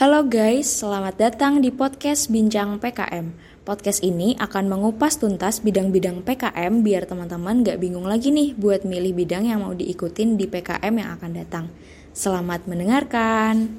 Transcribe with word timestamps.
Halo 0.00 0.24
guys, 0.24 0.80
selamat 0.80 1.20
datang 1.20 1.60
di 1.60 1.68
podcast 1.68 2.32
Bincang 2.32 2.80
PKM. 2.80 3.36
Podcast 3.68 4.00
ini 4.00 4.32
akan 4.40 4.72
mengupas 4.72 5.20
tuntas 5.20 5.60
bidang-bidang 5.60 6.24
PKM 6.24 6.80
biar 6.80 7.04
teman-teman 7.04 7.60
gak 7.60 7.76
bingung 7.84 8.08
lagi 8.08 8.32
nih 8.32 8.56
buat 8.56 8.88
milih 8.88 9.12
bidang 9.12 9.44
yang 9.44 9.60
mau 9.60 9.76
diikutin 9.76 10.40
di 10.40 10.48
PKM 10.48 10.94
yang 10.96 11.20
akan 11.20 11.30
datang. 11.36 11.68
Selamat 12.16 12.64
mendengarkan. 12.64 13.76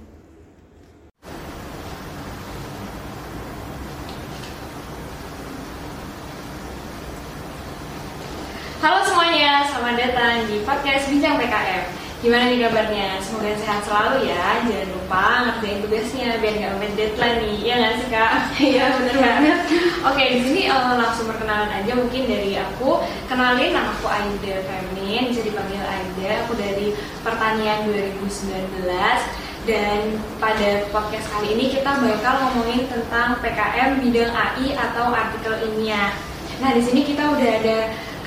Halo 8.77 9.01
semuanya, 9.09 9.65
selamat 9.73 9.95
datang 9.97 10.45
di 10.45 10.61
podcast 10.61 11.09
Bincang 11.09 11.41
PKM. 11.41 12.00
Gimana 12.21 12.53
nih 12.53 12.61
kabarnya? 12.61 13.17
Semoga 13.17 13.49
sehat 13.57 13.81
selalu 13.81 14.29
ya. 14.29 14.61
Jangan 14.69 14.89
lupa 14.93 15.25
ngerjain 15.41 15.81
tugasnya 15.81 16.37
biar 16.37 16.53
nggak 16.53 16.73
mepet 16.77 16.91
deadline 16.93 17.37
nih. 17.41 17.55
Iya 17.65 17.73
nggak 17.81 17.93
sih 17.97 18.07
kak? 18.13 18.31
Iya 18.69 18.85
bener 18.93 19.15
banget. 19.17 19.59
Oke 20.05 20.23
di 20.29 20.39
sini 20.45 20.61
uh, 20.69 21.01
langsung 21.01 21.25
perkenalan 21.25 21.73
aja 21.73 21.91
mungkin 21.97 22.29
dari 22.29 22.61
aku. 22.61 23.01
Kenalin 23.25 23.73
nama 23.73 23.89
aku 23.97 24.05
Aida 24.05 24.55
Femin, 24.69 25.33
bisa 25.33 25.41
dipanggil 25.41 25.81
Aida. 25.81 26.45
Aku 26.45 26.53
dari 26.53 26.93
Pertanian 27.25 27.89
2019 27.89 28.85
dan 29.65 29.99
pada 30.37 30.69
podcast 30.93 31.25
kali 31.25 31.57
ini 31.57 31.73
kita 31.73 31.89
bakal 32.05 32.33
ngomongin 32.37 32.85
tentang 32.85 33.41
PKM 33.41 33.97
bidang 33.97 34.29
AI 34.29 34.77
atau 34.77 35.09
artikel 35.09 35.57
ilmiah. 35.65 36.13
Nah 36.61 36.69
di 36.69 36.85
sini 36.85 37.01
kita 37.01 37.33
udah 37.33 37.49
ada 37.65 37.77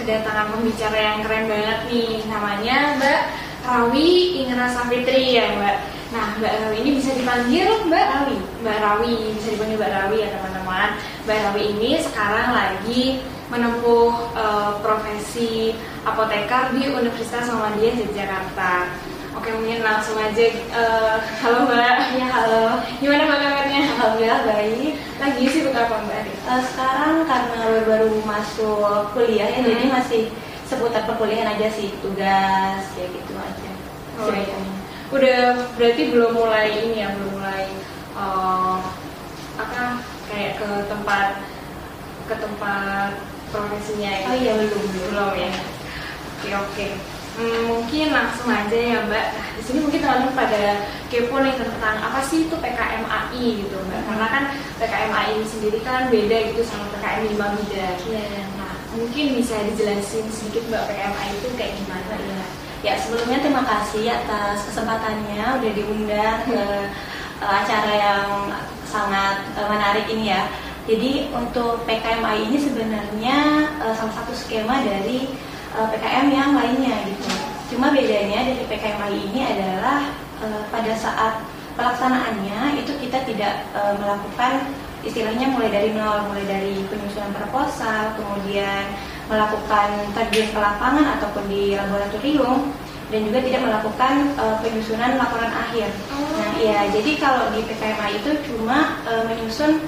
kedatangan 0.02 0.50
pembicara 0.50 0.98
yang 0.98 1.18
keren 1.22 1.46
banget 1.46 1.78
nih, 1.86 2.26
namanya 2.26 2.98
Mbak 2.98 3.22
Rawi 3.64 4.44
Ingra 4.44 4.68
Safitri 4.68 5.40
ya 5.40 5.56
Mbak. 5.56 5.76
Nah 6.12 6.26
Mbak 6.38 6.52
Rawi 6.62 6.76
ini 6.84 6.90
bisa 7.00 7.10
dipanggil 7.16 7.68
Mbak 7.88 8.04
Rawi, 8.12 8.38
Mbak 8.60 8.78
Rawi 8.84 9.14
bisa 9.40 9.48
dipanggil 9.56 9.76
Mbak 9.80 9.92
Rawi 9.96 10.16
ya 10.20 10.28
teman-teman. 10.36 10.88
Mbak 11.24 11.38
Rawi 11.48 11.62
ini 11.72 11.90
sekarang 12.04 12.48
lagi 12.52 13.02
menempuh 13.48 14.12
uh, 14.36 14.76
profesi 14.84 15.72
apoteker 16.04 16.76
di 16.76 16.92
Universitas 16.92 17.48
Muhammadiyah 17.48 18.04
Yogyakarta. 18.04 18.74
Oke 19.34 19.50
mungkin 19.50 19.82
langsung 19.82 20.14
aja 20.20 20.46
uh, 20.76 21.16
halo 21.42 21.64
Mbak. 21.66 21.96
Ya 22.20 22.26
halo. 22.30 22.64
Gimana 23.00 23.24
Mbak 23.26 23.38
kabarnya? 23.40 23.80
Alhamdulillah 23.96 24.40
baik. 24.44 24.90
Lagi 25.18 25.44
sibuk 25.50 25.72
apa 25.74 26.04
Mbak? 26.04 26.22
Uh, 26.46 26.62
sekarang 26.68 27.16
karena 27.24 27.56
baru-baru 27.64 28.12
masuk 28.28 29.08
kuliah 29.16 29.48
ya, 29.50 29.58
Hmm. 29.64 29.72
jadi 29.72 29.84
masih 29.88 30.22
seputar 30.64 31.04
perkuliahan 31.04 31.56
aja 31.56 31.68
sih, 31.72 31.92
tugas 32.00 32.84
ya 32.96 33.06
gitu 33.08 33.32
aja. 33.36 33.70
Oh, 34.20 34.30
iya. 34.30 34.58
Udah 35.12 35.38
berarti 35.76 36.02
belum 36.10 36.32
mulai 36.32 36.68
ini 36.84 37.04
ya, 37.04 37.08
belum 37.14 37.30
mulai 37.38 37.68
uh, 38.16 38.80
apa 39.60 40.02
kayak 40.32 40.58
ke 40.58 40.68
tempat 40.90 41.28
ke 42.26 42.34
tempat 42.40 43.12
profesinya 43.52 44.10
ya? 44.10 44.26
Oh 44.26 44.36
iya 44.36 44.52
belum 44.58 44.70
belum. 44.72 45.08
belum 45.12 45.32
ya. 45.38 45.50
Oke 46.40 46.50
oke. 46.56 46.86
Hmm, 47.34 47.66
mungkin 47.66 48.14
langsung 48.14 48.46
aja 48.46 48.78
ya 48.78 48.98
Mbak. 49.10 49.26
Nah, 49.34 49.48
di 49.58 49.62
sini 49.66 49.78
mungkin 49.82 50.06
teman-teman 50.06 50.38
pada 50.38 50.86
kepo 51.10 51.34
nih 51.42 51.58
tentang 51.58 51.98
apa 51.98 52.22
sih 52.30 52.46
itu 52.46 52.54
PKMAI 52.54 53.46
gitu 53.58 53.74
Mbak. 53.74 54.00
Karena 54.06 54.26
kan 54.30 54.44
PKMAI 54.78 55.28
ini 55.34 55.46
sendiri 55.50 55.78
kan 55.82 56.06
beda 56.14 56.36
gitu 56.54 56.62
sama 56.62 56.86
PKM 56.94 57.22
lima 57.34 57.46
bidang. 57.58 57.98
Mungkin 58.94 59.34
bisa 59.34 59.58
dijelasin 59.66 60.22
sedikit 60.30 60.62
Mbak 60.70 60.86
PKMAI 60.86 61.30
itu 61.34 61.48
kayak 61.58 61.74
gimana 61.82 62.14
ya? 62.14 62.42
Ya 62.84 62.92
sebelumnya 63.00 63.42
terima 63.42 63.64
kasih 63.66 64.12
atas 64.12 64.70
kesempatannya 64.70 65.40
udah 65.58 65.72
diundang 65.72 66.38
ke 66.46 66.62
uh, 67.42 67.52
acara 67.64 67.92
yang 67.96 68.28
sangat 68.86 69.40
uh, 69.58 69.66
menarik 69.66 70.06
ini 70.06 70.30
ya. 70.30 70.46
Jadi 70.84 71.32
untuk 71.32 71.82
PKMI 71.88 72.44
ini 72.44 72.58
sebenarnya 72.60 73.66
uh, 73.82 73.94
salah 73.96 74.14
satu 74.20 74.36
skema 74.36 74.84
dari 74.84 75.32
PKM 75.74 76.30
yang 76.30 76.54
lainnya 76.54 76.94
gitu. 77.10 77.34
Cuma 77.74 77.90
bedanya 77.90 78.46
dari 78.46 78.62
PKMI 78.62 79.16
ini 79.26 79.40
adalah 79.42 80.06
pada 80.70 80.94
saat 80.94 81.42
pelaksanaannya 81.74 82.78
itu 82.78 82.94
kita 83.02 83.26
tidak 83.26 83.66
melakukan 83.98 84.70
istilahnya 85.04 85.52
mulai 85.52 85.70
dari 85.70 85.90
nol, 85.92 86.32
mulai 86.32 86.44
dari 86.48 86.74
penyusunan 86.88 87.32
proposal, 87.36 88.16
kemudian 88.16 88.88
melakukan 89.28 89.88
terjun 90.12 90.48
ke 90.52 90.58
lapangan 90.60 91.16
ataupun 91.20 91.44
di 91.48 91.76
laboratorium 91.76 92.72
dan 93.12 93.20
juga 93.30 93.38
tidak 93.44 93.60
melakukan 93.62 94.14
uh, 94.40 94.56
penyusunan 94.64 95.20
laporan 95.20 95.52
akhir. 95.52 95.88
Oh. 96.10 96.24
Nah, 96.40 96.56
ya 96.58 96.88
jadi 96.90 97.10
kalau 97.20 97.52
di 97.52 97.60
PKMA 97.64 98.06
itu 98.16 98.30
cuma 98.48 98.98
uh, 99.04 99.22
menyusun 99.28 99.80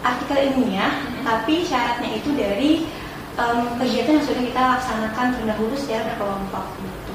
artikel 0.00 0.38
ilmiah, 0.48 1.04
tapi 1.26 1.66
syaratnya 1.66 2.10
itu 2.16 2.30
dari 2.32 2.88
um, 3.36 3.76
kegiatan 3.76 4.16
yang 4.16 4.26
sudah 4.26 4.42
kita 4.42 4.62
laksanakan 4.78 5.26
terdahulu 5.36 5.74
secara 5.76 6.08
berkelompok 6.14 6.66
gitu. 6.80 7.14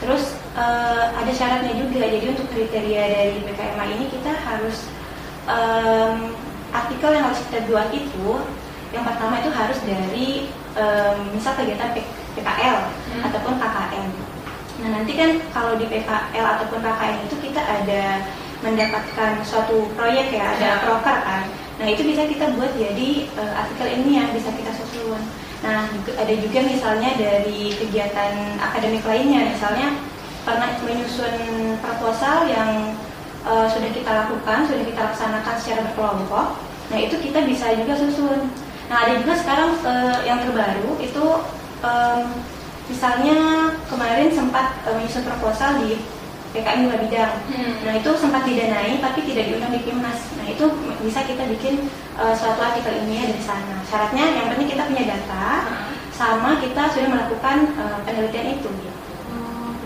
Terus 0.00 0.22
uh, 0.54 1.12
ada 1.12 1.32
syaratnya 1.34 1.74
juga, 1.74 2.06
jadi 2.06 2.26
untuk 2.30 2.46
kriteria 2.54 3.02
dari 3.10 3.38
PKMA 3.44 3.84
ini 3.98 4.06
kita 4.14 4.32
harus 4.32 4.86
um, 5.50 6.32
artikel 6.70 7.10
yang 7.10 7.24
harus 7.26 7.40
kita 7.48 7.66
buat 7.66 7.88
itu 7.90 8.28
yang 8.90 9.04
pertama 9.06 9.38
itu 9.38 9.50
harus 9.50 9.78
dari 9.86 10.28
um, 10.74 11.16
misal 11.30 11.54
kegiatan 11.54 11.94
P- 11.94 12.10
PKL 12.34 12.78
Hmm. 13.10 13.22
ataupun 13.26 13.54
KKN. 13.58 14.06
Nah 14.80 14.88
nanti 14.96 15.12
kan 15.14 15.30
kalau 15.50 15.74
di 15.74 15.86
PKL 15.86 16.46
ataupun 16.58 16.78
KKN 16.80 17.16
itu 17.26 17.36
kita 17.38 17.58
ada 17.58 18.02
mendapatkan 18.60 19.40
suatu 19.42 19.88
proyek 19.94 20.30
ya, 20.30 20.44
ada 20.52 20.66
Ya. 20.66 20.82
proker 20.82 21.16
kan. 21.22 21.42
Nah 21.80 21.86
itu 21.88 22.02
bisa 22.04 22.26
kita 22.26 22.52
buat 22.54 22.70
jadi 22.74 23.08
uh, 23.34 23.52
artikel 23.56 23.86
ilmiah, 23.88 24.28
bisa 24.30 24.52
kita 24.52 24.70
susun. 24.70 25.22
Nah 25.60 25.86
ada 25.90 26.34
juga 26.34 26.58
misalnya 26.62 27.10
dari 27.14 27.72
kegiatan 27.74 28.32
akademik 28.58 29.02
lainnya, 29.02 29.54
misalnya 29.54 29.96
pernah 30.40 30.70
menyusun 30.80 31.34
proposal 31.78 32.48
yang 32.48 32.94
uh, 33.46 33.66
sudah 33.70 33.90
kita 33.92 34.10
lakukan, 34.10 34.58
sudah 34.68 34.84
kita 34.84 35.00
laksanakan 35.00 35.54
secara 35.60 35.80
berkelompok. 35.90 36.46
Nah 36.90 36.98
itu 36.98 37.16
kita 37.22 37.46
bisa 37.46 37.72
juga 37.78 37.94
susun. 37.96 38.50
Nah 38.90 38.96
ada 39.06 39.22
juga 39.22 39.38
sekarang 39.38 39.70
uh, 39.86 40.18
yang 40.26 40.42
terbaru 40.42 40.98
itu 40.98 41.24
um, 41.86 42.22
misalnya 42.90 43.70
kemarin 43.86 44.28
sempat 44.34 44.74
uh, 44.84 44.98
menyusun 44.98 45.22
proposal 45.22 45.78
di 45.86 46.02
PKM 46.50 46.90
lima 46.90 46.98
bidang. 46.98 47.34
Hmm. 47.46 47.74
Nah 47.86 47.92
itu 47.94 48.10
sempat 48.18 48.42
didanai 48.42 48.98
tapi 48.98 49.22
tidak 49.22 49.46
diundang 49.46 49.70
di 49.70 49.80
Kimnas. 49.86 50.18
Nah 50.34 50.46
itu 50.50 50.66
bisa 51.06 51.22
kita 51.22 51.46
bikin 51.46 51.86
uh, 52.18 52.34
suatu 52.34 52.58
artikel 52.58 52.90
ilmiah 52.90 53.30
dari 53.30 53.42
sana. 53.46 53.78
Syaratnya 53.86 54.24
yang 54.34 54.46
penting 54.50 54.74
kita 54.74 54.82
punya 54.90 55.14
data 55.14 55.46
sama 56.10 56.58
kita 56.58 56.90
sudah 56.90 57.08
melakukan 57.08 57.70
uh, 57.78 58.02
penelitian 58.02 58.58
itu. 58.58 58.66
Gitu. 58.66 59.00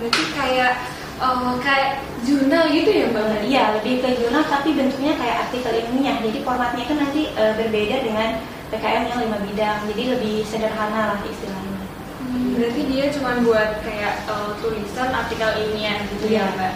Berarti 0.01 0.23
kayak 0.37 0.73
eh, 1.21 1.55
kayak 1.63 1.91
jurnal 2.25 2.65
gitu 2.73 2.91
ya 2.91 3.07
mbak? 3.13 3.45
Iya 3.45 3.63
lebih 3.79 4.01
ke 4.01 4.09
jurnal 4.19 4.45
tapi 4.49 4.73
bentuknya 4.73 5.13
kayak 5.21 5.37
artikel 5.49 5.73
ilmiah. 5.77 6.17
Jadi 6.25 6.39
formatnya 6.41 6.83
itu 6.89 6.95
nanti 6.97 7.23
uh, 7.37 7.53
berbeda 7.55 7.97
dengan 8.01 8.29
PKM 8.73 9.03
yang 9.13 9.21
lima 9.29 9.39
bidang. 9.45 9.79
Jadi 9.93 10.03
lebih 10.17 10.35
sederhana 10.49 11.15
lah 11.15 11.21
istilahnya. 11.23 11.85
Hmm, 12.25 12.57
berarti 12.57 12.83
dia 12.89 13.05
cuma 13.13 13.37
buat 13.45 13.85
kayak 13.85 14.25
eh, 14.27 14.51
tulisan 14.59 15.13
artikel 15.13 15.51
ilmiah 15.61 16.01
gitu 16.09 16.27
ya 16.33 16.49
Iya. 16.49 16.57
mbak? 16.57 16.75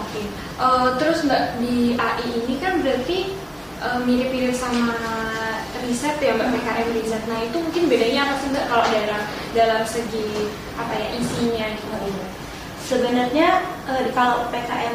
Oke. 0.00 0.22
Eh, 0.56 0.88
terus 1.02 1.18
mbak 1.26 1.58
di 1.58 1.98
AI 1.98 2.26
ini 2.46 2.54
kan 2.62 2.78
berarti 2.80 3.34
eh, 3.82 3.98
mirip-mirip 4.06 4.54
sama 4.54 4.94
riset 5.82 6.16
ya 6.22 6.38
mbak 6.38 6.54
PKM 6.54 6.88
riset. 6.94 7.22
Nah 7.26 7.38
itu 7.42 7.56
mungkin 7.58 7.90
bedanya 7.90 8.30
apa 8.30 8.34
sih 8.38 8.48
mbak 8.54 8.64
kalau 8.70 8.86
dalam 8.86 9.22
dalam 9.52 9.82
segi 9.84 10.48
apa 10.78 10.92
ya 10.94 11.08
isinya 11.18 11.66
gitu? 11.74 11.90
Sebenarnya 12.86 13.66
eh, 13.90 14.06
kalau 14.14 14.46
PKM 14.54 14.94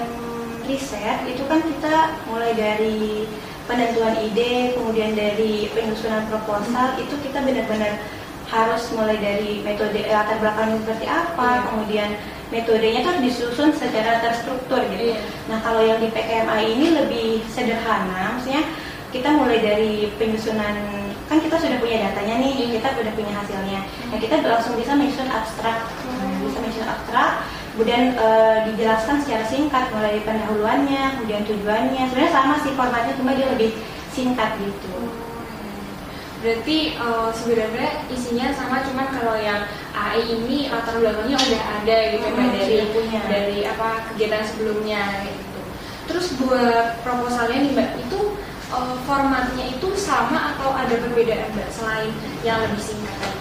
riset 0.63 1.28
itu 1.28 1.44
kan 1.52 1.59
kita 1.59 2.16
mulai 2.31 2.56
dari 2.56 3.28
penentuan 3.67 4.16
ide, 4.23 4.79
kemudian 4.79 5.11
dari 5.11 5.67
penyusunan 5.76 6.23
proposal 6.32 6.96
itu 6.96 7.11
kita 7.20 7.43
benar-benar 7.43 7.99
harus 8.47 8.84
mulai 8.96 9.20
dari 9.20 9.59
metode 9.59 10.08
eh, 10.08 10.11
latar 10.16 10.40
belakangnya 10.40 10.79
seperti 10.88 11.05
apa, 11.08 11.49
Iya. 11.52 11.64
kemudian 11.67 12.09
metodenya 12.52 12.99
itu 13.03 13.09
harus 13.11 13.23
disusun 13.28 13.70
secara 13.76 14.23
terstruktur 14.23 14.79
gitu. 14.87 15.11
Iya. 15.11 15.20
Nah 15.52 15.59
kalau 15.59 15.84
yang 15.84 15.99
di 15.99 16.08
PKMA 16.16 16.58
ini 16.64 16.87
lebih 16.96 17.28
sederhana, 17.52 18.40
maksudnya 18.40 18.64
kita 19.11 19.35
mulai 19.35 19.59
dari 19.59 20.08
penyusunan 20.16 20.79
kan 21.28 21.40
kita 21.40 21.55
sudah 21.59 21.76
punya 21.79 22.08
datanya 22.08 22.40
nih, 22.40 22.55
Iya. 22.55 22.67
kita 22.79 22.87
sudah 23.03 23.11
punya 23.20 23.34
hasilnya. 23.35 23.79
Nah 23.84 24.17
kita 24.20 24.35
langsung 24.47 24.79
bisa 24.79 24.96
menyusun 24.96 25.28
abstrak, 25.28 25.91
Nah, 26.08 26.40
bisa 26.44 26.58
menyusun 26.59 26.87
abstrak, 26.87 27.32
kemudian 27.73 28.14
eh, 28.16 28.58
dijelaskan 28.72 29.23
secara 29.23 29.44
singkat 29.47 29.88
mulai 29.96 30.20
pendahuluannya, 30.23 31.18
kemudian 31.18 31.44
tujuannya. 31.47 32.03
Sebenarnya 32.12 32.34
sama 32.34 32.56
sih 32.59 32.72
formatnya, 32.76 33.14
cuma 33.16 33.32
dia 33.34 33.47
lebih 33.52 33.72
singkat 34.12 34.59
gitu. 34.59 34.91
Berarti 36.41 36.78
eh, 36.97 37.29
sebenarnya 37.32 37.90
isinya 38.09 38.52
sama, 38.52 38.84
cuman 38.84 39.08
kalau 39.14 39.35
yang 39.40 39.64
AI 39.91 40.23
ini 40.23 40.72
latar 40.72 40.96
belakangnya 40.97 41.35
udah 41.35 41.64
ada 41.84 41.97
gitu 42.16 42.26
Hmm, 42.26 42.35
Mbak, 42.47 42.52
dari 42.56 42.78
punya. 42.96 43.22
dari 43.28 43.58
apa 43.68 43.88
kegiatan 44.12 44.44
sebelumnya 44.47 45.03
gitu. 45.28 45.59
terus 46.08 46.28
buat 46.40 47.00
proposalnya 47.03 47.64
nih 47.64 47.72
mbak 47.72 47.90
itu 48.03 48.20
uh, 48.68 48.96
formatnya 49.08 49.64
itu 49.70 49.88
sama 49.96 50.56
atau 50.56 50.76
ada 50.76 50.91
perbedaan 50.97 51.52
mbak 51.56 51.70
selain 51.72 52.12
yang 52.44 52.59
lebih 52.64 52.82
singkat? 52.84 53.41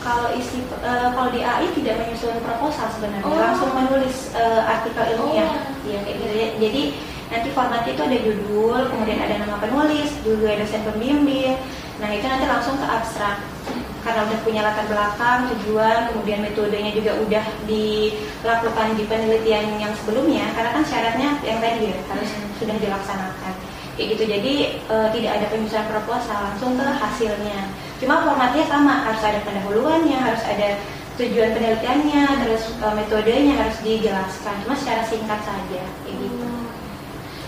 Kalau 0.00 0.32
isi 0.32 0.64
uh, 0.80 1.12
kalau 1.12 1.28
di 1.28 1.44
AI 1.44 1.68
tidak 1.76 2.00
menyusun 2.00 2.40
proposal 2.40 2.88
sebenarnya, 2.88 3.28
Oh. 3.28 3.36
langsung 3.36 3.70
menulis 3.76 4.32
uh, 4.32 4.64
artikel 4.64 5.04
ilmiah. 5.12 5.60
Oh. 5.60 5.84
Iya 5.84 5.98
kayak 6.02 6.16
gitu. 6.16 6.26
Jadi 6.56 6.82
nanti 7.30 7.48
formatnya 7.52 7.92
itu 7.92 8.02
ada 8.02 8.18
judul, 8.18 8.80
kemudian 8.88 9.20
ada 9.20 9.34
nama 9.44 9.56
penulis, 9.60 10.08
juga 10.24 10.56
dosen 10.56 10.82
pembimbing. 10.82 11.60
Nah 12.00 12.08
itu 12.10 12.24
nanti 12.24 12.46
langsung 12.48 12.80
ke 12.80 12.86
abstrak. 12.88 13.44
Karena 14.00 14.24
udah 14.24 14.38
punya 14.40 14.64
latar 14.64 14.88
belakang, 14.88 15.52
tujuan, 15.52 16.08
kemudian 16.08 16.40
metodenya 16.40 16.96
juga 16.96 17.12
udah 17.20 17.44
dilakukan 17.68 18.96
di 18.96 19.04
penelitian 19.04 19.76
yang 19.76 19.92
sebelumnya. 19.92 20.48
Karena 20.56 20.70
kan 20.72 20.84
syaratnya 20.88 21.28
yang 21.44 21.60
tadi 21.60 21.92
ya 21.92 21.96
harus 22.08 22.30
Hmm. 22.32 22.48
sudah 22.56 22.76
dilaksanakan. 22.80 23.52
Kayak 24.00 24.08
gitu. 24.16 24.24
Jadi 24.32 24.52
eh, 24.80 25.08
tidak 25.12 25.30
ada 25.36 25.46
penyusunan 25.52 25.86
proposal, 25.92 26.38
langsung 26.40 26.72
ke 26.74 26.86
hasilnya. 26.88 27.60
Cuma 28.00 28.24
formatnya 28.24 28.64
sama, 28.64 29.04
harus 29.04 29.20
ada 29.20 29.44
pendahuluannya, 29.44 30.16
harus 30.16 30.42
ada 30.48 30.80
tujuan 31.20 31.52
penelitiannya, 31.52 32.24
terus 32.42 32.72
eh, 32.80 32.94
metodenya 32.96 33.54
harus 33.60 33.76
dijelaskan. 33.84 34.56
Cuma 34.64 34.74
secara 34.74 35.04
singkat 35.04 35.40
saja, 35.44 35.82
kayak 35.84 36.16
gitu. 36.16 36.48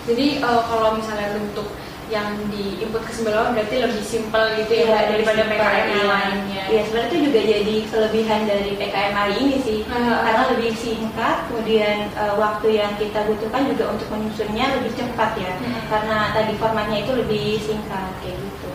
Jadi 0.03 0.43
uh, 0.43 0.61
kalau 0.67 0.99
misalnya 0.99 1.31
bentuk 1.31 1.63
yang 2.11 2.35
di 2.51 2.83
input 2.83 3.01
ke 3.07 3.15
sebelah 3.15 3.55
berarti 3.55 3.79
lebih 3.79 4.03
simpel 4.03 4.51
gitu 4.59 4.75
ya 4.75 4.91
mbak 4.91 5.03
daripada 5.15 5.41
PKM 5.47 5.87
yang 5.87 5.87
iya. 5.87 6.05
lainnya. 6.05 6.63
Iya, 6.67 6.81
sebenarnya 6.85 7.09
itu 7.09 7.17
juga 7.31 7.39
jadi 7.41 7.75
kelebihan 7.87 8.41
dari 8.43 8.71
PKM 8.75 9.13
hari 9.15 9.33
ini 9.39 9.55
sih. 9.63 9.79
Ah. 9.87 10.21
Karena 10.27 10.43
lebih 10.53 10.71
singkat, 10.75 11.37
kemudian 11.47 11.97
eh, 12.11 12.35
waktu 12.35 12.67
yang 12.75 12.91
kita 12.99 13.19
butuhkan 13.25 13.63
juga 13.71 13.95
untuk 13.95 14.07
menyusunnya 14.11 14.65
lebih 14.77 14.91
cepat 14.93 15.31
ya. 15.39 15.53
Hmm. 15.57 15.81
Karena 15.87 16.17
tadi 16.35 16.53
formatnya 16.59 16.97
itu 17.07 17.11
lebih 17.15 17.47
singkat 17.63 18.11
kayak 18.21 18.37
gitu. 18.37 18.69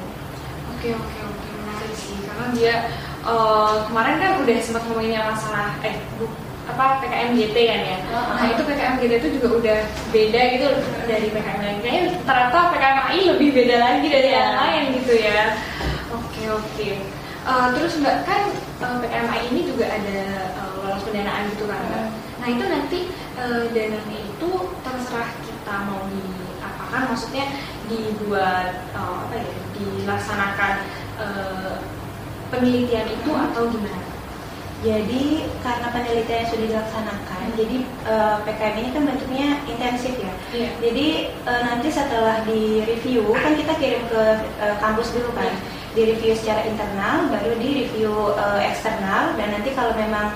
Oke 0.72 0.88
oke 0.96 1.18
oke 1.28 1.38
menarik 1.38 1.47
sih 1.98 2.16
karena 2.22 2.46
dia 2.54 2.74
eh, 3.22 3.74
kemarin 3.90 4.16
kan 4.16 4.30
udah 4.40 4.56
sempat 4.62 4.82
ngomongin 4.86 5.18
yang 5.18 5.26
masalah 5.26 5.74
eh 5.82 5.98
bu, 6.16 6.30
apa 6.68 7.00
PKM 7.00 7.32
GT 7.32 7.56
kan 7.64 7.80
ya. 7.82 7.98
Heeh. 7.98 8.26
Nah 8.36 8.46
itu 8.52 8.62
PKM 8.62 8.94
GT 9.00 9.12
itu 9.18 9.28
juga 9.40 9.48
udah 9.56 9.78
beda 10.12 10.40
gitu 10.52 10.66
dari 11.04 11.26
PKM 11.28 11.60
lain. 11.64 11.78
Kayaknya 11.80 12.02
ternyata 12.22 12.58
PKM 12.70 12.98
AI 13.08 13.20
lebih 13.34 13.48
beda 13.56 13.76
lagi 13.80 14.06
dari 14.06 14.28
Iya. 14.28 14.36
yang 14.38 14.52
lain 14.54 14.82
gitu 15.00 15.14
ya. 15.16 15.42
Oke 16.12 16.42
oke. 16.52 16.90
Eh, 17.48 17.66
terus 17.72 17.92
mbak 17.98 18.16
kan 18.28 18.42
eh, 18.54 18.96
PKM 19.00 19.26
AI 19.26 19.42
ini 19.48 19.60
juga 19.64 19.84
ada 19.88 20.18
eh, 20.44 20.70
lolos 20.78 21.02
pendanaan 21.02 21.48
gitu 21.56 21.64
kan. 21.64 21.80
Hmm. 21.88 22.08
Nah 22.38 22.48
itu 22.52 22.64
nanti 22.68 22.98
eh, 23.40 23.62
dananya 23.72 24.18
itu 24.28 24.50
terserah 24.84 25.30
kita 25.40 25.74
mau 25.88 26.04
diapakan, 26.12 27.02
maksudnya 27.08 27.44
dibuat 27.88 28.76
eh, 28.92 29.16
apa 29.24 29.34
ya, 29.40 29.48
dilaksanakan 29.72 30.74
eh, 31.18 31.76
penelitian 32.48 33.06
itu 33.10 33.30
atau 33.34 33.68
gimana? 33.68 34.08
Jadi 34.78 35.42
karena 35.58 35.90
penelitian 35.90 36.46
sudah 36.46 36.66
dilaksanakan, 36.70 37.44
jadi 37.58 37.76
eh, 37.82 38.36
PKM 38.46 38.76
ini 38.78 38.88
kan 38.94 39.02
bentuknya 39.10 39.48
intensif 39.66 40.14
ya. 40.22 40.30
Iya. 40.54 40.70
Jadi 40.78 41.06
eh, 41.34 41.62
nanti 41.66 41.88
setelah 41.90 42.46
di 42.46 42.86
review 42.86 43.26
kan 43.34 43.58
kita 43.58 43.74
kirim 43.74 44.06
ke 44.06 44.22
eh, 44.62 44.76
kampus 44.78 45.10
dulu 45.18 45.34
kan, 45.34 45.50
di 45.98 46.14
review 46.14 46.30
secara 46.38 46.62
internal, 46.62 47.26
baru 47.26 47.58
di 47.58 47.68
review 47.82 48.38
eh, 48.38 48.70
eksternal 48.70 49.34
dan 49.34 49.50
nanti 49.50 49.74
kalau 49.74 49.90
memang 49.98 50.30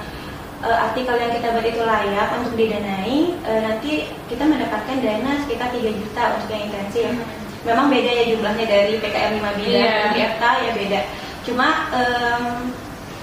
artikel 0.62 1.18
yang 1.18 1.34
kita 1.34 1.58
buat 1.58 1.66
itu 1.66 1.82
layak 1.82 2.38
untuk 2.38 2.54
didanai, 2.54 3.34
nanti 3.66 4.06
kita 4.30 4.46
mendapatkan 4.46 4.94
dana 5.02 5.42
sekitar 5.42 5.74
3 5.74 5.90
juta 5.90 6.22
untuk 6.38 6.54
yang 6.54 6.70
intensif. 6.70 7.10
Memang 7.62 7.86
beda 7.88 8.10
ya 8.10 8.24
jumlahnya 8.26 8.66
dari 8.66 8.94
PKM 8.98 9.32
5 9.38 9.58
bidang 9.58 9.86
Iya. 9.86 9.98
di 10.10 10.20
FK 10.34 10.42
ya 10.42 10.70
beda. 10.74 11.00
Cuma 11.42 11.68
em, 11.94 12.44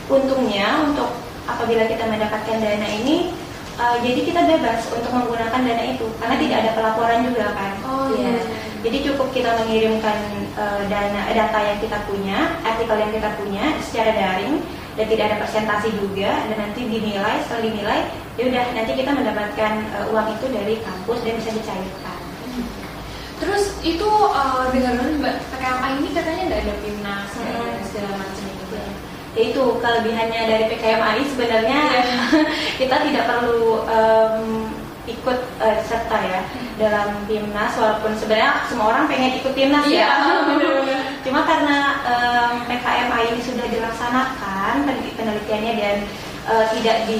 untungnya 0.08 0.68
untuk 0.84 1.10
apabila 1.44 1.84
kita 1.86 2.04
mendapatkan 2.06 2.58
dana 2.58 2.88
ini 2.88 3.36
eh, 3.76 3.98
jadi 4.00 4.20
kita 4.24 4.42
bebas 4.46 4.80
untuk 4.92 5.12
menggunakan 5.12 5.60
dana 5.60 5.84
itu 5.88 6.08
karena 6.20 6.36
tidak 6.36 6.58
ada 6.64 6.72
pelaporan 6.74 7.20
juga 7.28 7.46
kan. 7.52 7.72
Oh, 7.84 8.12
Iya. 8.16 8.40
iya. 8.40 8.44
Jadi 8.80 8.98
cukup 9.12 9.28
kita 9.32 9.60
mengirimkan 9.60 10.18
eh, 10.56 10.82
dana 10.88 11.22
eh, 11.28 11.36
data 11.36 11.60
yang 11.60 11.80
kita 11.80 11.98
punya, 12.08 12.38
artikel 12.64 12.96
yang 12.96 13.12
kita 13.12 13.30
punya 13.36 13.64
secara 13.84 14.12
daring 14.16 14.64
dan 14.96 15.06
tidak 15.08 15.26
ada 15.32 15.38
presentasi 15.40 15.90
juga 15.96 16.32
dan 16.48 16.58
nanti 16.60 16.84
dinilai 16.84 17.40
setelah 17.44 17.64
dinilai 17.64 18.00
ya 18.36 18.44
udah 18.48 18.66
nanti 18.72 18.92
kita 18.96 19.12
mendapatkan 19.12 19.72
eh, 19.96 20.12
uang 20.12 20.28
itu 20.32 20.46
dari 20.48 20.76
kampus 20.80 21.20
dan 21.24 21.34
bisa 21.36 21.52
dicairkan. 21.52 22.19
Terus 23.40 23.64
itu 23.82 24.10
eh, 24.30 24.66
dengar 24.70 24.94
mbak 25.16 25.36
ini 25.90 26.10
katanya 26.12 26.42
nggak 26.46 26.62
ada 26.62 26.76
timnas 26.84 27.30
Hmm. 27.40 27.80
segala 27.88 28.14
macam 28.20 28.44
gitu. 28.46 28.76
Ya 29.38 29.42
itu 29.46 29.64
kelebihannya 29.80 30.42
dari 30.46 30.66
PKMAI 30.68 31.22
sebenarnya 31.26 31.80
Iya. 31.80 32.04
kita 32.82 32.96
tidak 33.06 33.24
perlu 33.26 33.86
em, 33.88 34.68
ikut 35.08 35.40
eh, 35.58 35.80
serta 35.82 36.18
ya 36.22 36.42
dalam 36.78 37.16
timnas 37.26 37.74
walaupun 37.74 38.14
sebenarnya 38.14 38.62
semua 38.68 38.94
orang 38.94 39.06
pengen 39.08 39.40
ikut 39.40 39.54
timnas 39.54 39.86
Iya, 39.88 40.04
ya. 40.04 40.12
benar-benar. 40.48 41.02
Cuma 41.26 41.40
karena 41.48 41.78
em, 42.06 42.54
PKMAI 42.68 43.26
ini 43.32 43.42
sudah 43.42 43.66
dilaksanakan 43.66 44.74
penel- 44.84 45.16
penelitiannya 45.16 45.74
dan 45.76 45.98
eh, 46.46 46.66
tidak 46.76 46.98
di 47.08 47.20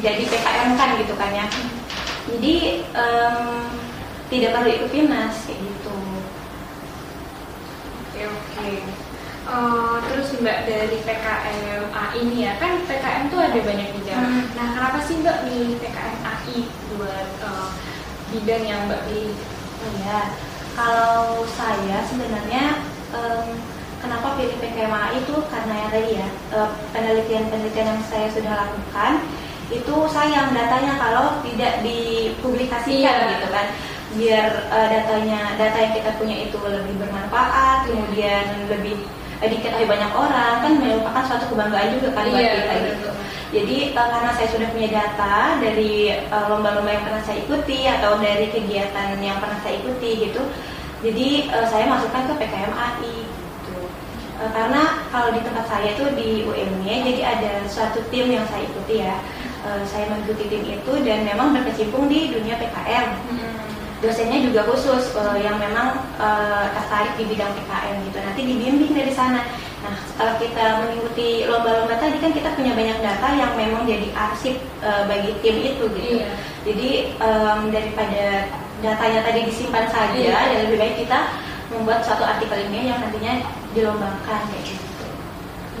tidak 0.00 0.14
di 0.18 0.24
PKM 0.26 0.70
kan 0.74 0.88
gitu 0.98 1.14
kan 1.14 1.30
ya. 1.30 1.46
Jadi 2.26 2.54
em, 2.90 3.36
tidak 4.30 4.50
perlu 4.54 4.70
ikut 4.70 4.90
timnas 4.90 5.36
kayak 5.44 5.58
gitu. 5.60 5.96
Oke 8.00 8.22
oke. 8.24 8.70
Eh, 9.50 9.96
terus 10.06 10.28
mbak 10.38 10.58
dari 10.64 10.98
PKM 11.02 11.90
AI 11.90 12.10
ini 12.22 12.46
ya 12.46 12.54
kan 12.62 12.78
PKM 12.86 13.34
tuh 13.34 13.40
ada 13.42 13.58
banyak 13.58 13.88
bidang. 13.98 14.22
Hmm. 14.22 14.44
Nah 14.54 14.66
kenapa 14.78 14.98
sih 15.02 15.18
mbak 15.18 15.42
milih 15.48 15.74
PKM 15.82 16.16
AI 16.22 16.58
buat 16.94 17.28
eh, 17.42 17.68
bidang 18.30 18.62
yang 18.62 18.80
mbak 18.86 19.02
pilih? 19.10 19.34
Oh 19.80 19.92
ya, 20.04 20.20
kalau 20.76 21.40
saya 21.56 22.04
sebenarnya 22.04 22.84
em, 23.16 23.46
kenapa 23.98 24.36
pilih 24.36 24.60
PKMA 24.60 25.16
itu 25.16 25.34
karena 25.48 25.74
yang 25.74 25.90
tadi 25.90 26.10
ya 26.20 26.28
eh, 26.54 26.68
penelitian-penelitian 26.92 27.88
yang 27.96 28.02
saya 28.06 28.28
sudah 28.30 28.52
lakukan 28.54 29.12
itu 29.70 29.94
sayang 30.10 30.50
datanya 30.52 30.98
kalau 30.98 31.40
tidak 31.46 31.80
dipublikasikan 31.80 33.16
Iya. 33.24 33.30
gitu 33.38 33.48
kan 33.50 33.66
biar 34.18 34.48
eh, 34.70 34.88
datanya 34.90 35.40
data 35.54 35.78
yang 35.78 35.94
kita 35.94 36.10
punya 36.18 36.36
itu 36.48 36.58
lebih 36.58 36.94
bermanfaat 36.98 37.86
kemudian 37.86 38.44
lebih 38.66 38.98
eh, 39.38 39.48
diketahui 39.48 39.86
banyak 39.86 40.12
orang 40.14 40.54
kan 40.62 40.72
merupakan 40.78 41.22
suatu 41.26 41.44
kebanggaan 41.54 41.94
juga 41.98 42.08
kan 42.18 42.24
buat 42.26 42.42
kita 42.42 42.74
betul. 42.74 42.86
gitu. 42.90 43.10
Jadi 43.50 43.76
eh, 43.94 44.08
karena 44.10 44.30
saya 44.34 44.48
sudah 44.50 44.68
punya 44.74 44.88
data 44.90 45.36
dari 45.62 46.14
lomba-lomba 46.30 46.90
yang 46.90 47.04
pernah 47.06 47.22
saya 47.22 47.38
ikuti 47.42 47.86
atau 47.86 48.18
dari 48.18 48.46
kegiatan 48.50 49.18
yang 49.22 49.38
pernah 49.38 49.58
saya 49.62 49.78
ikuti 49.78 50.30
gitu, 50.30 50.42
jadi 51.00 51.48
eh, 51.48 51.66
saya 51.66 51.88
masukkan 51.88 52.28
ke 52.28 52.34
PKMAI 52.44 53.16
gitu. 53.24 53.80
Eh, 54.40 54.50
karena 54.52 55.00
kalau 55.08 55.32
di 55.32 55.40
tempat 55.40 55.64
saya 55.64 55.96
itu 55.96 56.04
di 56.12 56.44
UMY, 56.44 56.92
jadi 57.08 57.20
ada 57.24 57.52
suatu 57.64 58.04
tim 58.12 58.28
yang 58.28 58.44
saya 58.52 58.68
ikuti 58.68 59.00
ya. 59.00 59.16
Eh, 59.64 59.82
saya 59.88 60.12
mengikuti 60.12 60.44
tim 60.52 60.64
itu 60.64 60.92
dan 61.04 61.24
memang 61.24 61.56
berkecimpung 61.56 62.08
di 62.08 62.32
dunia 62.32 62.56
PKM 62.60 63.08
dosennya 64.00 64.40
juga 64.40 64.64
khusus 64.64 65.12
eh, 65.12 65.38
yang 65.44 65.60
memang 65.60 66.00
eh, 66.16 66.66
tertarik 66.72 67.12
di 67.20 67.24
bidang 67.28 67.52
PKM 67.52 67.96
gitu. 68.08 68.18
Nanti 68.20 68.40
dibimbing 68.44 68.92
dari 68.96 69.12
sana. 69.12 69.44
Nah, 69.80 69.96
setelah 70.04 70.36
kita 70.36 70.64
mengikuti 70.84 71.48
lomba-lomba 71.48 71.96
tadi 71.96 72.20
kan 72.20 72.32
kita 72.36 72.52
punya 72.52 72.76
banyak 72.76 73.00
data 73.00 73.28
yang 73.32 73.52
memang 73.56 73.88
jadi 73.88 74.08
arsip 74.12 74.56
eh, 74.84 75.02
bagi 75.08 75.32
tim 75.44 75.56
itu 75.60 75.84
gitu. 75.88 76.20
Iya. 76.20 76.28
Jadi 76.60 76.88
em, 77.16 77.60
daripada 77.72 78.24
datanya 78.84 79.20
tadi 79.24 79.48
disimpan 79.48 79.88
saja, 79.88 80.12
Iya. 80.12 80.36
dan 80.36 80.68
lebih 80.68 80.76
baik 80.76 80.96
kita 81.00 81.18
membuat 81.72 82.04
suatu 82.04 82.20
artikel 82.24 82.68
ini 82.68 82.92
yang 82.92 83.00
nantinya 83.00 83.40
dilombakan 83.72 84.40
kayak 84.52 84.64
gitu. 84.68 84.84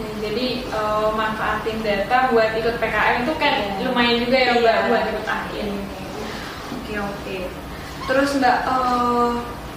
Nah, 0.00 0.12
jadi 0.24 0.46
eh, 0.64 1.08
manfaatin 1.12 1.78
data 1.84 2.32
buat 2.32 2.56
ikut 2.56 2.76
PKM 2.80 3.24
itu 3.28 3.32
kan 3.36 3.52
Iya. 3.80 3.84
lumayan 3.88 4.16
juga 4.24 4.36
ya 4.40 4.52
mbak 4.56 4.64
Iya. 4.76 4.88
buat 4.88 5.04
ikut 5.12 5.26
akhir. 5.28 5.64
Oke 6.80 6.94
oke. 6.96 7.36
Terus 8.10 8.30
mbak 8.42 8.58
eh, 8.66 9.30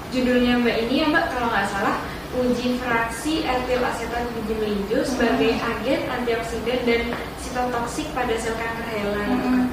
judulnya 0.10 0.54
mbak 0.58 0.76
ini 0.88 0.94
ya 1.02 1.08
mbak 1.14 1.30
kalau 1.30 1.54
nggak 1.54 1.70
salah 1.70 2.02
uji 2.34 2.82
fraksi 2.82 3.46
etil 3.46 3.78
asetat 3.86 4.26
biji 4.34 4.58
melinjo 4.58 5.06
sebagai 5.06 5.54
Hmm. 5.54 5.70
agen 5.70 6.02
antioksidan 6.10 6.80
dan 6.82 7.02
sitotoksik 7.38 8.10
pada 8.18 8.34
sel 8.34 8.58
kanker 8.58 8.90
hewan. 8.90 9.28
Hmm. 9.38 9.70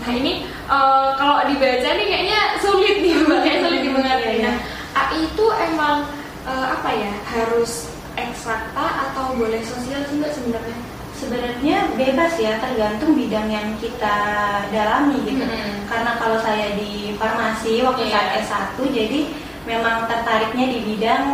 Nah 0.00 0.12
ini 0.16 0.48
eh, 0.48 1.08
kalau 1.20 1.44
dibaca 1.44 1.88
nih 2.00 2.06
kayaknya 2.08 2.40
sulit 2.64 2.96
nih 3.04 3.12
mbak, 3.28 3.38
kayak 3.44 3.58
sulit 3.60 3.80
dimengerti. 3.84 4.24
Iya, 4.24 4.32
iya. 4.40 4.44
Nah 4.48 4.56
AI 5.04 5.28
itu 5.28 5.46
emang 5.68 5.96
eh, 6.48 6.66
apa 6.72 6.90
ya 6.96 7.12
harus 7.28 7.92
eksakta 8.16 8.86
atau 9.12 9.36
boleh 9.36 9.60
sosial 9.60 10.00
sih 10.08 10.16
mbak 10.16 10.32
sebenarnya? 10.32 10.78
Sebenarnya 11.18 11.98
bebas 11.98 12.38
ya, 12.38 12.62
tergantung 12.62 13.18
bidang 13.18 13.50
yang 13.50 13.74
kita 13.82 14.16
dalami 14.70 15.18
gitu. 15.26 15.42
Hmm. 15.42 15.82
Karena 15.90 16.14
kalau 16.14 16.38
saya 16.38 16.78
di 16.78 17.18
farmasi 17.18 17.82
waktu 17.82 18.06
Iya. 18.06 18.14
saat 18.14 18.28
S1 18.46 18.78
jadi 18.94 19.20
memang 19.66 20.06
tertariknya 20.06 20.66
di 20.70 20.78
bidang 20.94 21.26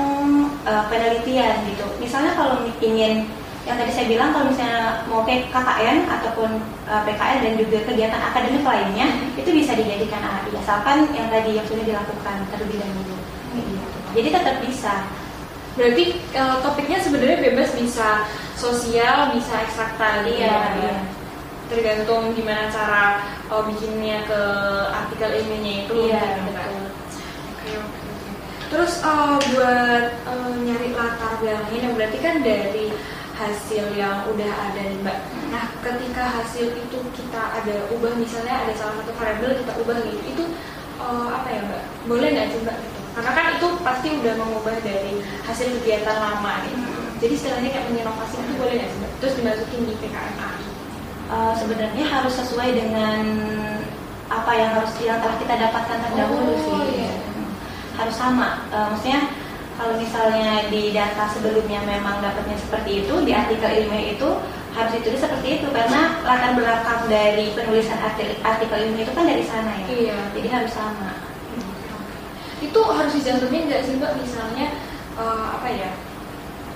eh, 0.64 0.84
penelitian 0.88 1.68
gitu. 1.68 1.84
Misalnya 2.00 2.32
kalau 2.34 2.64
ingin 2.80 3.28
yang 3.64 3.80
tadi 3.80 3.92
saya 3.96 4.06
bilang 4.12 4.28
kalau 4.32 4.52
misalnya 4.52 5.04
mau 5.08 5.24
KKN 5.24 6.08
ataupun 6.08 6.50
eh, 6.88 7.02
PKL 7.04 7.38
dan 7.44 7.52
juga 7.60 7.78
kegiatan 7.84 8.20
akademik 8.32 8.64
lainnya 8.64 9.08
itu 9.36 9.50
bisa 9.52 9.76
dijadikan 9.76 10.20
AI 10.20 10.52
asalkan 10.60 11.08
yang 11.12 11.28
tadi 11.28 11.60
yang 11.60 11.66
sudah 11.68 11.84
dilakukan 11.84 12.36
terlebih 12.48 12.80
dahulu. 12.80 13.16
Gitu. 13.52 13.74
Jadi 14.16 14.28
tetap 14.32 14.56
bisa. 14.64 14.94
Berarti 15.76 16.04
eh, 16.32 16.56
topiknya 16.64 16.98
sebenarnya 17.04 17.38
bebas 17.44 17.70
bisa 17.76 18.24
sosial, 18.56 19.34
bisa 19.34 19.54
ekstrak 19.66 19.98
tali 19.98 20.38
Iya, 20.38 20.48
ya. 20.48 20.62
iya. 20.80 20.94
Tergantung 21.70 22.36
gimana 22.36 22.68
cara 22.70 23.24
eh, 23.50 23.62
bikinnya 23.68 24.22
ke 24.28 24.40
artikel 24.92 25.30
ilmiahnya 25.42 25.72
itu. 25.86 25.92
Iya, 26.08 26.22
gitu 26.38 26.50
kan. 26.52 26.70
Oke, 27.50 27.70
oke. 27.80 28.00
Terus 28.70 28.92
eh, 29.02 29.36
buat 29.54 30.04
eh, 30.12 30.52
nyari 30.64 30.88
latar 30.94 31.32
belakangnya, 31.40 31.80
yang 31.88 31.94
berarti 31.98 32.18
kan 32.20 32.36
dari 32.44 32.86
hasil 33.34 33.84
yang 33.98 34.22
udah 34.30 34.52
ada 34.70 34.78
nih 34.78 34.98
mbak. 35.02 35.18
Nah, 35.50 35.66
ketika 35.82 36.22
hasil 36.38 36.70
itu 36.70 36.98
kita 37.18 37.42
ada 37.50 37.74
ubah, 37.90 38.14
misalnya 38.14 38.62
ada 38.62 38.72
salah 38.78 38.94
satu 39.02 39.10
variabel 39.18 39.58
kita 39.58 39.72
ubah 39.82 39.98
gitu, 40.06 40.22
itu 40.38 40.44
eh, 41.02 41.26
apa 41.34 41.48
ya 41.50 41.60
mbak? 41.66 41.82
Boleh 42.06 42.28
nggak 42.30 42.48
sih 42.54 42.60
mbak? 42.62 42.76
Gitu? 42.78 42.98
Karena 43.14 43.30
kan 43.30 43.46
itu 43.54 43.68
pasti 43.86 44.08
udah 44.10 44.34
mengubah 44.38 44.76
dari 44.82 45.14
hasil 45.46 45.66
kegiatan 45.80 46.18
lama 46.18 46.54
gitu. 46.66 46.93
Jadi 47.18 47.32
istilahnya 47.32 47.70
kayak 47.70 47.86
menginovasi 47.88 48.36
itu 48.36 48.52
boleh 48.58 48.74
nggak 48.74 48.90
mbak? 48.94 49.10
Terus 49.22 49.34
dimasukin 49.38 49.80
di 49.86 49.94
PKM 49.98 50.34
AI. 50.36 50.62
Eh, 51.24 51.52
sebenarnya 51.56 52.04
harus 52.04 52.34
sesuai 52.36 52.70
dengan 52.74 53.22
apa 54.28 54.52
yang 54.52 54.70
harus 54.76 54.92
yang 55.00 55.20
telah 55.22 55.36
kita 55.38 55.54
dapatkan 55.56 55.98
terdahulu 56.00 56.52
Oh, 56.52 56.60
sih. 56.84 57.00
iya. 57.00 57.12
Hmm. 57.32 57.48
Harus 57.96 58.16
sama. 58.16 58.48
Eh, 58.68 58.86
maksudnya 58.92 59.20
kalau 59.74 59.94
misalnya 59.98 60.68
di 60.68 60.92
data 60.92 61.24
sebelumnya 61.28 61.80
memang 61.82 62.20
dapatnya 62.20 62.54
seperti 62.56 63.02
itu, 63.02 63.14
di 63.24 63.32
artikel 63.32 63.66
ilmiah 63.68 64.14
itu 64.14 64.28
harus 64.74 64.90
ditulis 64.92 65.22
seperti 65.22 65.62
itu 65.62 65.66
karena 65.70 66.18
latar 66.26 66.58
belakang 66.58 67.06
dari 67.06 67.54
penulisan 67.54 67.98
artikel, 67.98 68.34
artikel 68.42 68.78
ilmiah 68.84 69.06
itu 69.06 69.14
kan 69.14 69.24
dari 69.24 69.44
sana 69.46 69.70
ya. 69.80 69.86
Iya. 69.88 70.18
Jadi 70.34 70.48
harus 70.50 70.72
sama. 70.72 71.12
itu 72.62 72.80
harus 72.80 73.12
dicantumin 73.12 73.68
nggak 73.68 73.84
sih 73.84 74.00
mbak 74.00 74.16
misalnya 74.16 74.72
eh, 75.14 75.44
apa 75.52 75.68
ya 75.68 75.90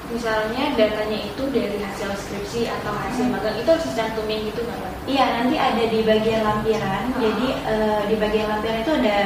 misalnya 0.09 0.73
datanya 0.73 1.19
itu 1.21 1.43
dari 1.53 1.77
hasil 1.79 2.09
skripsi 2.17 2.69
atau 2.69 2.93
hasil 2.97 3.29
Hmm. 3.29 3.35
magang 3.37 3.57
itu 3.61 3.69
harus 3.69 3.87
dicantumin 3.93 4.49
gitu 4.49 4.61
nggak 4.65 4.79
mbak? 4.81 4.93
Iya, 5.05 5.25
nanti 5.41 5.57
ada 5.57 5.85
di 5.85 5.99
bagian 6.05 6.41
lampiran. 6.45 7.03
Ah. 7.13 7.21
Jadi 7.21 7.47
eh, 7.53 8.01
di 8.09 8.15
bagian 8.17 8.47
lampiran 8.49 8.79
itu 8.81 8.93
ada 8.97 9.17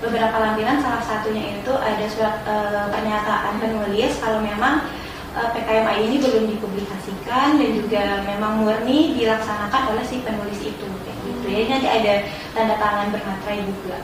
beberapa 0.00 0.36
lampiran. 0.36 0.76
Salah 0.80 1.04
satunya 1.04 1.60
itu 1.60 1.72
ada 1.72 2.04
surat 2.08 2.36
eh, 2.44 2.86
pernyataan 2.88 3.54
penulis 3.60 4.12
kalau 4.20 4.40
memang 4.40 4.88
eh, 5.36 5.48
PKMI 5.52 5.98
ini 6.08 6.16
belum 6.18 6.44
dipublikasikan 6.48 7.60
dan 7.60 7.70
juga 7.76 8.04
memang 8.24 8.64
murni 8.64 9.16
dilaksanakan 9.16 9.92
oleh 9.92 10.04
si 10.04 10.24
penulis 10.24 10.60
itu. 10.60 10.88
Kayak 11.04 11.18
gitu. 11.24 11.44
Jadi 11.48 11.64
nanti 11.68 11.88
ada 11.88 12.14
tanda 12.56 12.74
tangan 12.80 13.08
bermaterai 13.12 13.60
juga. 13.64 13.98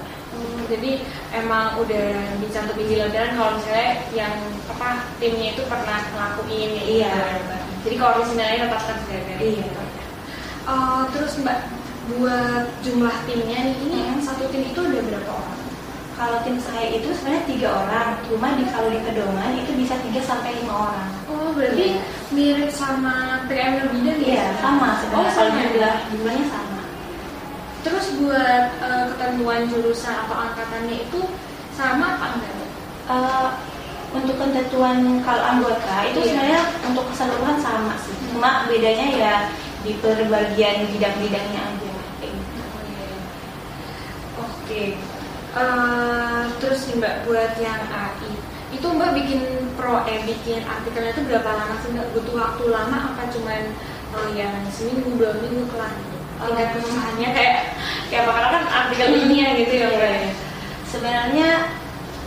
Jadi 0.66 0.92
emang 1.30 1.78
udah 1.78 2.06
dicantumin 2.38 2.86
di 2.86 2.96
lampiran 2.98 3.32
kalau 3.34 3.52
misalnya 3.54 3.90
yang 4.10 4.34
apa 4.66 4.88
timnya 5.16 5.54
itu 5.54 5.62
pernah 5.64 5.98
ngelakuin 6.10 6.70
ya 6.74 6.84
Iya. 6.84 7.14
gitu. 7.38 7.54
Jadi 7.86 7.94
kalau 7.96 8.12
originalnya 8.18 8.58
tetap 8.66 8.82
terjaga. 8.84 9.34
Iya. 9.38 9.66
Eh, 10.66 11.02
terus 11.14 11.32
mbak 11.38 11.58
buat 12.06 12.66
jumlah 12.82 13.16
timnya 13.26 13.58
nih 13.66 13.76
ini 13.82 13.98
Hmm. 14.02 14.22
satu 14.22 14.46
tim 14.50 14.62
itu 14.62 14.78
ada 14.78 14.98
berapa 15.00 15.30
orang? 15.30 15.58
Kalau 16.16 16.38
tim 16.42 16.56
saya 16.56 16.86
itu 16.90 17.12
sebenarnya 17.12 17.44
tiga 17.44 17.68
orang, 17.76 18.08
cuma 18.24 18.56
di 18.56 18.64
kalau 18.66 18.88
di 18.88 18.98
pedoman 19.04 19.52
itu 19.52 19.68
bisa 19.76 19.94
3 20.00 20.22
sampai 20.24 20.56
lima 20.56 20.74
orang. 20.88 21.08
Oh 21.28 21.52
berarti 21.52 21.92
Iya. 21.92 22.00
mirip 22.32 22.70
sama 22.72 23.44
PKM 23.46 23.74
lebih 23.84 24.00
dari 24.02 24.22
Iya, 24.32 24.56
sama 24.58 24.96
sebenarnya. 24.98 25.28
Oh, 25.28 25.34
kalau 25.36 25.50
jumlah 25.52 25.94
jumlahnya 26.10 26.46
sama. 26.48 26.75
Terus 27.86 28.18
buat 28.18 28.64
eh, 28.82 29.04
ketentuan 29.14 29.70
jurusan 29.70 30.14
atau 30.26 30.34
angkatannya 30.34 31.06
itu 31.06 31.20
sama 31.70 32.18
apa 32.18 32.26
enggak? 32.34 32.54
Eh, 33.06 33.48
untuk 34.10 34.34
ketentuan 34.40 35.22
kalau 35.22 35.42
anggota 35.44 35.94
itu 36.08 36.18
Iya. 36.18 36.26
sebenarnya 36.26 36.60
untuk 36.82 37.04
keseluruhan 37.14 37.58
sama 37.62 37.94
sih. 38.02 38.14
Cuma 38.34 38.66
bedanya 38.66 39.06
ya 39.14 39.34
di 39.86 39.94
perbagian 40.02 40.90
bidang-bidangnya 40.90 41.62
aja. 41.62 41.90
Kayak 42.18 42.32
gitu. 42.34 42.60
Oke. 44.42 44.82
Eh, 45.56 46.42
terus 46.60 46.80
nih 46.90 46.96
mbak 47.00 47.14
buat 47.24 47.54
yang 47.56 47.80
AI 47.88 48.28
itu 48.74 48.82
mbak 48.92 49.14
bikin 49.16 49.40
pro 49.78 50.04
eh 50.04 50.20
bikin 50.26 50.60
artikelnya 50.66 51.14
itu 51.16 51.22
berapa 51.24 51.48
lama 51.48 51.74
sih 51.80 51.94
mbak 51.96 52.12
butuh 52.12 52.34
waktu 52.36 52.64
lama 52.68 53.14
apa 53.14 53.30
cuman 53.32 53.72
eh, 54.12 54.30
yang 54.36 54.52
seminggu 54.68 55.16
dua 55.16 55.32
minggu 55.40 55.64
kelar 55.70 55.88
gitu? 55.96 56.18
Tingkat 56.36 56.60
Eh, 56.60 56.68
kesusahannya 56.76 57.28
kayak 57.32 57.54
kayak 58.12 58.22
apa 58.28 58.32
karena 58.36 58.48
kan 58.52 58.64
artikel 58.68 59.08
ini 59.24 59.36
ya 59.42 59.48
gitu 59.56 59.72
ya 59.72 59.86
mbak 59.92 60.10
ya. 60.12 60.30
Sebenarnya 60.86 61.48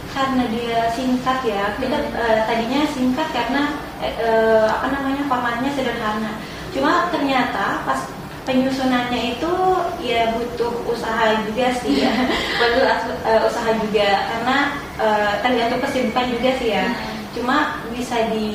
karena 0.09 0.43
dia 0.49 0.79
singkat 0.97 1.39
ya, 1.45 1.63
kita 1.77 1.97
Hmm. 1.97 2.17
eh, 2.17 2.39
tadinya 2.49 2.81
singkat 2.89 3.27
karena 3.29 3.63
eh, 4.01 4.13
eh, 4.17 4.65
apa 4.65 4.87
namanya 4.89 5.23
formatnya 5.29 5.69
sederhana. 5.77 6.41
Cuma 6.73 7.09
ternyata 7.13 7.85
pas 7.85 8.01
penyusunannya 8.49 9.37
itu 9.37 9.51
ya 10.01 10.33
butuh 10.33 10.73
usaha 10.89 11.37
juga 11.45 11.69
sih 11.77 12.01
ya, 12.01 12.13
butuh 12.59 12.85
eh, 13.29 13.39
usaha 13.45 13.69
juga 13.77 14.09
karena 14.33 14.57
eh, 14.97 15.33
tergantung 15.45 15.81
kesibukan 15.85 16.25
juga 16.33 16.51
sih 16.57 16.69
ya. 16.73 16.85
Hmm. 16.89 17.17
Cuma 17.37 17.57
bisa 17.93 18.25
di 18.33 18.49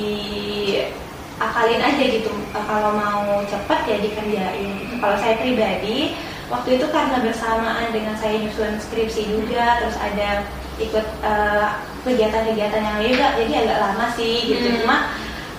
akalin 1.39 1.83
aja 1.83 2.05
gitu 2.05 2.31
Eh, 2.55 2.65
kalau 2.71 2.95
mau 2.95 3.43
cepat 3.51 3.83
ya 3.85 3.99
dikerjain 3.99 4.71
gitu. 4.79 4.95
kalau 5.03 5.19
saya 5.19 5.35
pribadi 5.35 6.15
waktu 6.47 6.79
itu 6.79 6.87
karena 6.87 7.19
bersamaan 7.19 7.91
dengan 7.91 8.15
saya 8.15 8.39
nyusun 8.39 8.79
skripsi 8.79 9.27
juga 9.27 9.83
terus 9.83 9.99
ada 9.99 10.47
ikut 10.79 11.03
eh, 11.03 11.67
kegiatan-kegiatan 12.07 12.79
yang 12.79 12.97
lain 13.03 13.11
juga 13.11 13.29
jadi 13.35 13.53
agak 13.67 13.79
lama 13.83 14.07
sih 14.15 14.35
gitu 14.47 14.67
Hmm. 14.71 14.79
cuma 14.87 14.97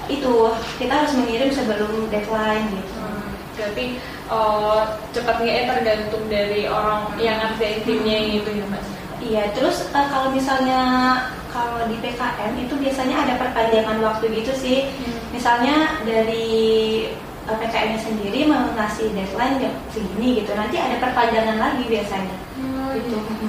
itu 0.08 0.34
kita 0.80 0.94
harus 1.04 1.12
mengirim 1.20 1.50
sebelum 1.52 2.08
deadline 2.08 2.72
gitu 2.72 2.94
Hmm, 2.96 3.28
Berarti 3.60 3.86
oh, 4.32 4.80
cepat 5.12 5.36
nggak 5.42 5.68
tergantung 5.68 6.24
dari 6.32 6.68
orang 6.72 7.12
yang 7.18 7.40
ngerjain 7.42 7.84
timnya 7.84 8.18
gitu 8.32 8.50
ya 8.52 8.66
mbak. 8.68 8.84
Iya, 9.20 9.44
terus 9.52 9.90
eh, 9.90 10.08
kalau 10.08 10.32
misalnya 10.32 10.80
kalau 11.56 11.88
di 11.88 11.96
PKM 11.98 12.54
itu 12.60 12.76
biasanya 12.76 13.16
ada 13.24 13.34
perpanjangan 13.40 13.98
waktu 14.04 14.26
gitu 14.36 14.52
sih. 14.52 14.78
Hmm. 15.00 15.16
Misalnya 15.32 15.76
dari 16.04 16.48
eh, 17.48 17.56
PKM-nya 17.56 18.00
sendiri 18.02 18.40
mau 18.44 18.68
ngasih 18.76 19.16
deadline 19.16 19.64
jam 19.64 19.74
segini 19.88 20.44
gitu, 20.44 20.52
nanti 20.52 20.76
ada 20.76 21.00
perpanjangan 21.00 21.56
lagi 21.56 21.84
biasanya. 21.88 22.36
Oh, 22.60 22.92
Gitu. 22.92 23.16
gitu. 23.16 23.48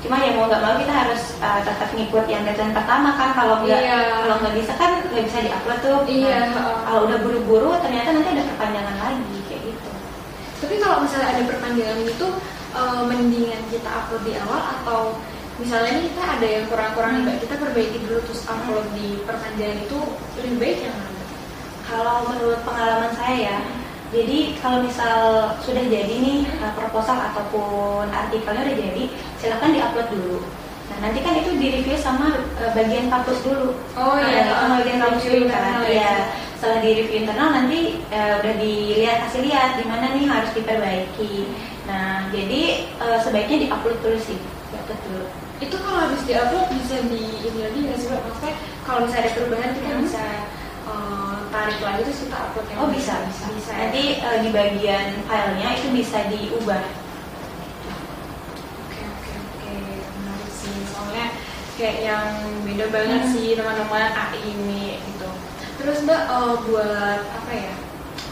Cuma 0.00 0.16
ya 0.16 0.32
mau 0.32 0.48
nggak 0.48 0.62
mau 0.62 0.74
kita 0.78 0.94
harus 0.94 1.22
eh, 1.38 1.60
tetap 1.60 1.90
ngikut 1.90 2.24
yang 2.24 2.42
deadline 2.46 2.70
pertama 2.72 3.18
kan. 3.18 3.34
Kalau 3.34 3.66
nggak 3.66 3.82
Iya. 3.82 3.98
kalau 4.22 4.36
nggak 4.38 4.54
bisa 4.54 4.72
kan 4.78 4.92
nggak 5.10 5.24
bisa 5.26 5.38
diupload 5.42 5.78
tuh. 5.82 5.98
Iya, 6.06 6.38
Nah, 6.54 6.86
kalau 6.86 7.00
udah 7.10 7.18
buru-buru 7.18 7.70
ternyata 7.82 8.14
nanti 8.14 8.28
ada 8.30 8.44
perpanjangan 8.46 8.96
lagi 8.96 9.38
kayak 9.50 9.62
gitu. 9.66 9.90
Tapi 10.60 10.74
kalau 10.78 11.02
misalnya 11.02 11.28
ada 11.34 11.42
perpanjangan 11.50 11.98
itu 12.00 12.26
eh, 12.70 13.02
mendingan 13.02 13.62
kita 13.68 13.88
upload 13.90 14.22
di 14.22 14.32
awal 14.38 14.62
atau 14.78 15.00
misalnya 15.60 15.90
ini 15.92 16.02
kita 16.10 16.22
ada 16.24 16.46
yang 16.48 16.64
kurang-kurang 16.72 17.12
Mbak, 17.22 17.36
kita 17.44 17.54
perbaiki 17.60 17.98
dulu 18.08 18.18
terus 18.24 18.42
upload 18.48 18.86
di 18.96 19.20
perpanjangan 19.28 19.78
itu 19.84 19.98
lebih 20.40 20.56
baik 20.56 20.78
yang 20.88 20.96
mana? 20.96 21.22
Kalau 21.84 22.16
menurut 22.32 22.60
pengalaman 22.64 23.12
saya 23.18 23.36
ya, 23.36 23.58
jadi 24.10 24.38
kalau 24.58 24.78
misal 24.82 25.18
sudah 25.62 25.84
jadi 25.86 26.14
nih 26.18 26.38
uh, 26.64 26.72
proposal 26.74 27.14
ataupun 27.30 28.08
artikelnya 28.10 28.62
udah 28.66 28.76
jadi, 28.78 29.04
silakan 29.38 29.70
diupload 29.76 30.08
dulu. 30.10 30.38
Nah 30.90 30.96
nanti 31.06 31.18
kan 31.22 31.38
itu 31.38 31.50
direview 31.54 31.94
sama 31.94 32.34
uh, 32.58 32.70
bagian 32.74 33.06
kampus 33.06 33.38
dulu. 33.46 33.76
Oh, 33.94 34.18
Nah, 34.18 34.26
iya. 34.26 34.50
sama 34.50 34.82
bagian 34.82 34.98
kampus 34.98 35.22
dulu 35.28 35.44
kan. 35.46 35.62
internal 35.62 35.84
ya. 35.86 35.94
Iya. 35.94 36.14
Setelah 36.60 36.78
di 36.84 36.90
review 36.92 37.18
internal 37.24 37.48
nanti 37.56 37.80
uh, 38.12 38.32
udah 38.42 38.54
dilihat 38.58 39.16
kasih 39.24 39.40
lihat 39.48 39.70
di 39.80 39.84
mana 39.86 40.12
nih 40.12 40.24
harus 40.28 40.50
diperbaiki. 40.52 41.34
Nah 41.88 42.28
jadi 42.34 42.62
uh, 43.00 43.18
sebaiknya 43.22 43.70
diupload 43.70 43.96
dulu 44.02 44.18
sih, 44.20 44.38
dulu. 45.04 45.26
Itu 45.60 45.76
kalau 45.76 45.98
habis 46.08 46.22
diupload 46.24 46.66
bisa 46.72 46.96
di 47.06 47.22
ini 47.44 47.60
lagi 47.62 47.78
nggak 47.84 47.98
sih? 48.00 48.08
Maksudnya 48.10 48.54
kalau 48.82 48.98
misalnya 49.04 49.22
ada 49.22 49.34
perubahan 49.36 49.70
kita 49.76 49.88
Hmm. 49.92 50.02
bisa 50.02 50.24
eh, 50.90 51.36
tarik 51.52 51.78
lagi 51.78 52.00
terus 52.02 52.20
kita 52.24 52.36
upload 52.40 52.66
yang 52.66 52.78
Oh 52.80 52.88
bisa 52.88 53.14
bisa. 53.28 53.44
bisa? 53.52 53.72
Nanti 53.76 54.02
uh, 54.18 54.38
di 54.40 54.48
bagian 54.50 55.06
filenya 55.22 55.68
itu 55.76 55.88
bisa 55.92 56.18
diubah. 56.26 56.82
Oke 58.88 59.00
oke 59.04 59.32
oke 59.36 59.72
menarik 60.18 60.50
sih 60.50 60.74
soalnya 60.90 61.26
kayak 61.76 61.96
yang 62.02 62.26
beda 62.64 62.86
banget 62.90 63.22
Hmm. 63.22 63.32
sih 63.32 63.46
teman-teman 63.54 64.10
AI 64.10 64.40
ini 64.42 64.98
gitu. 65.04 65.28
Terus 65.78 66.02
mbak 66.04 66.22
eh, 66.26 66.54
buat 66.66 67.20
apa 67.30 67.52
ya? 67.52 67.74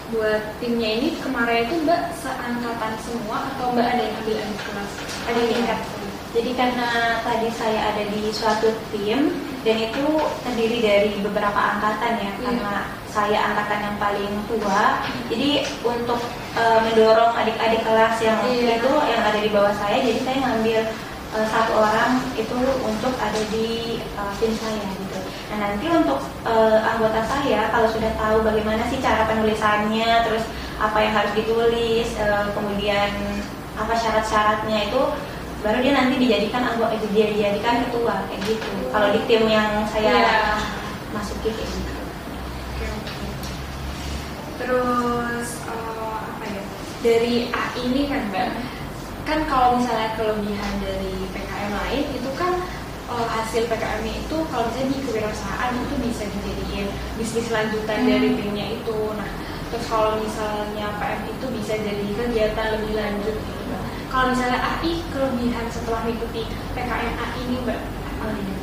buat 0.09 0.41
timnya 0.57 0.89
ini 0.89 1.21
kemarin 1.21 1.69
itu 1.69 1.85
Mbak 1.85 2.17
seangkatan 2.17 2.97
semua 2.97 3.45
atau 3.53 3.77
Mbak 3.77 3.87
ada 3.93 4.03
yang 4.09 4.17
ambil 4.25 4.41
kelas? 4.57 4.93
Ada 5.29 5.37
yang 5.37 5.51
tingkat? 5.53 5.81
Jadi 6.29 6.51
karena 6.53 7.19
tadi 7.25 7.49
saya 7.57 7.89
ada 7.95 8.05
di 8.05 8.29
suatu 8.29 8.69
tim 8.93 9.33
dan 9.65 9.77
itu 9.81 10.05
terdiri 10.45 10.79
dari 10.85 11.11
beberapa 11.25 11.57
angkatan 11.57 12.21
ya, 12.21 12.31
Iya. 12.31 12.41
karena 12.45 12.75
saya 13.09 13.39
angkatan 13.49 13.81
yang 13.81 13.97
paling 13.97 14.33
tua. 14.47 15.01
Jadi 15.33 15.65
untuk 15.83 16.21
eh, 16.53 16.79
mendorong 16.85 17.33
adik-adik 17.33 17.81
kelas 17.81 18.17
yang 18.21 18.39
Iya. 18.45 18.77
itu 18.77 18.93
yang 19.09 19.23
ada 19.25 19.39
di 19.41 19.51
bawah 19.51 19.73
saya, 19.81 19.99
jadi 20.05 20.21
saya 20.21 20.39
ngambil 20.45 20.81
eh, 21.29 21.47
satu 21.49 21.73
orang 21.81 22.21
itu 22.37 22.59
untuk 22.85 23.15
ada 23.17 23.41
di 23.49 23.99
eh, 24.05 24.33
tim 24.37 24.53
saya 24.53 24.85
gitu. 25.01 25.19
Nah 25.49 25.57
nanti 25.65 25.87
untuk 25.89 26.21
eh, 26.45 26.79
anggota 26.85 27.25
saya 27.25 27.73
kalau 27.73 27.89
sudah 27.89 28.13
tahu 28.21 28.45
bagaimana 28.45 28.85
sih 28.93 29.01
cara 29.01 29.25
penulisannya, 29.25 30.29
terus 30.29 30.45
apa 30.77 30.99
yang 31.03 31.17
harus 31.17 31.33
ditulis, 31.35 32.09
eh, 32.21 32.47
kemudian 32.53 33.11
apa 33.81 33.97
syarat-syaratnya 33.97 34.93
itu 34.93 35.03
baru 35.59 35.79
dia 35.81 35.93
nanti 35.93 36.15
dijadikan 36.17 36.63
anggota 36.65 36.95
dia 37.11 37.27
dijadikan 37.29 37.83
ketua 37.85 38.15
kayak 38.27 38.41
gitu. 38.45 38.69
Kalau 38.89 39.09
di 39.11 39.21
tim 39.27 39.43
yang 39.47 39.83
saya 39.87 40.13
Iya. 40.15 40.39
masuki 41.11 41.51
kayak 41.51 41.67
gitu. 41.69 41.93
Oke, 42.69 42.87
oke. 42.87 43.17
Terus 44.59 45.49
eh, 45.65 46.19
apa 46.23 46.45
ya? 46.47 46.63
Dari 46.99 47.35
A 47.51 47.65
ini 47.77 48.03
kan 48.07 48.23
Mbak, 48.29 48.49
kan 49.23 49.39
kalau 49.47 49.79
misalnya 49.79 50.15
kelebihan 50.15 50.73
dari 50.79 51.15
PKM 51.31 51.71
lain 51.75 52.05
itu 52.13 52.31
kan 52.35 52.53
eh, 53.09 53.27
hasil 53.29 53.67
PKM 53.67 54.03
itu 54.05 54.37
kalau 54.51 54.65
misalnya 54.69 54.89
di 54.93 54.99
kewirausahaan 55.03 55.73
itu 55.75 55.95
bisa 56.03 56.23
dijadikan 56.27 56.87
bisnis 57.17 57.49
lanjutan 57.49 57.99
Hmm. 57.99 58.09
dari 58.09 58.29
timnya 58.35 58.67
itu. 58.73 58.99
Nah, 59.15 59.29
terus 59.71 59.85
kalau 59.87 60.19
misalnya 60.19 60.87
PM 60.97 61.23
itu 61.29 61.47
bisa 61.55 61.75
jadi 61.77 62.05
kegiatan 62.15 62.67
lebih 62.79 62.93
lanjut 62.95 63.37
gitu. 63.37 63.68
Kalau 64.09 64.33
misalnya 64.33 64.59
AI 64.61 65.05
kelebihan 65.13 65.67
setelah 65.69 66.01
mengikuti 66.05 66.49
PKM 66.73 67.15
AI 67.17 67.41
ini 67.45 67.59
Mbak, 67.65 67.81
Oh, 68.19 68.35
iya. 68.35 68.57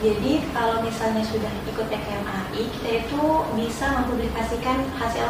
Jadi 0.00 0.32
kalau 0.56 0.80
misalnya 0.80 1.20
sudah 1.26 1.50
ikut 1.68 1.86
PKMAI, 1.90 2.62
kita 2.72 2.90
itu 3.04 3.22
bisa 3.58 3.86
mempublikasikan 4.00 4.86
hasil 4.96 5.28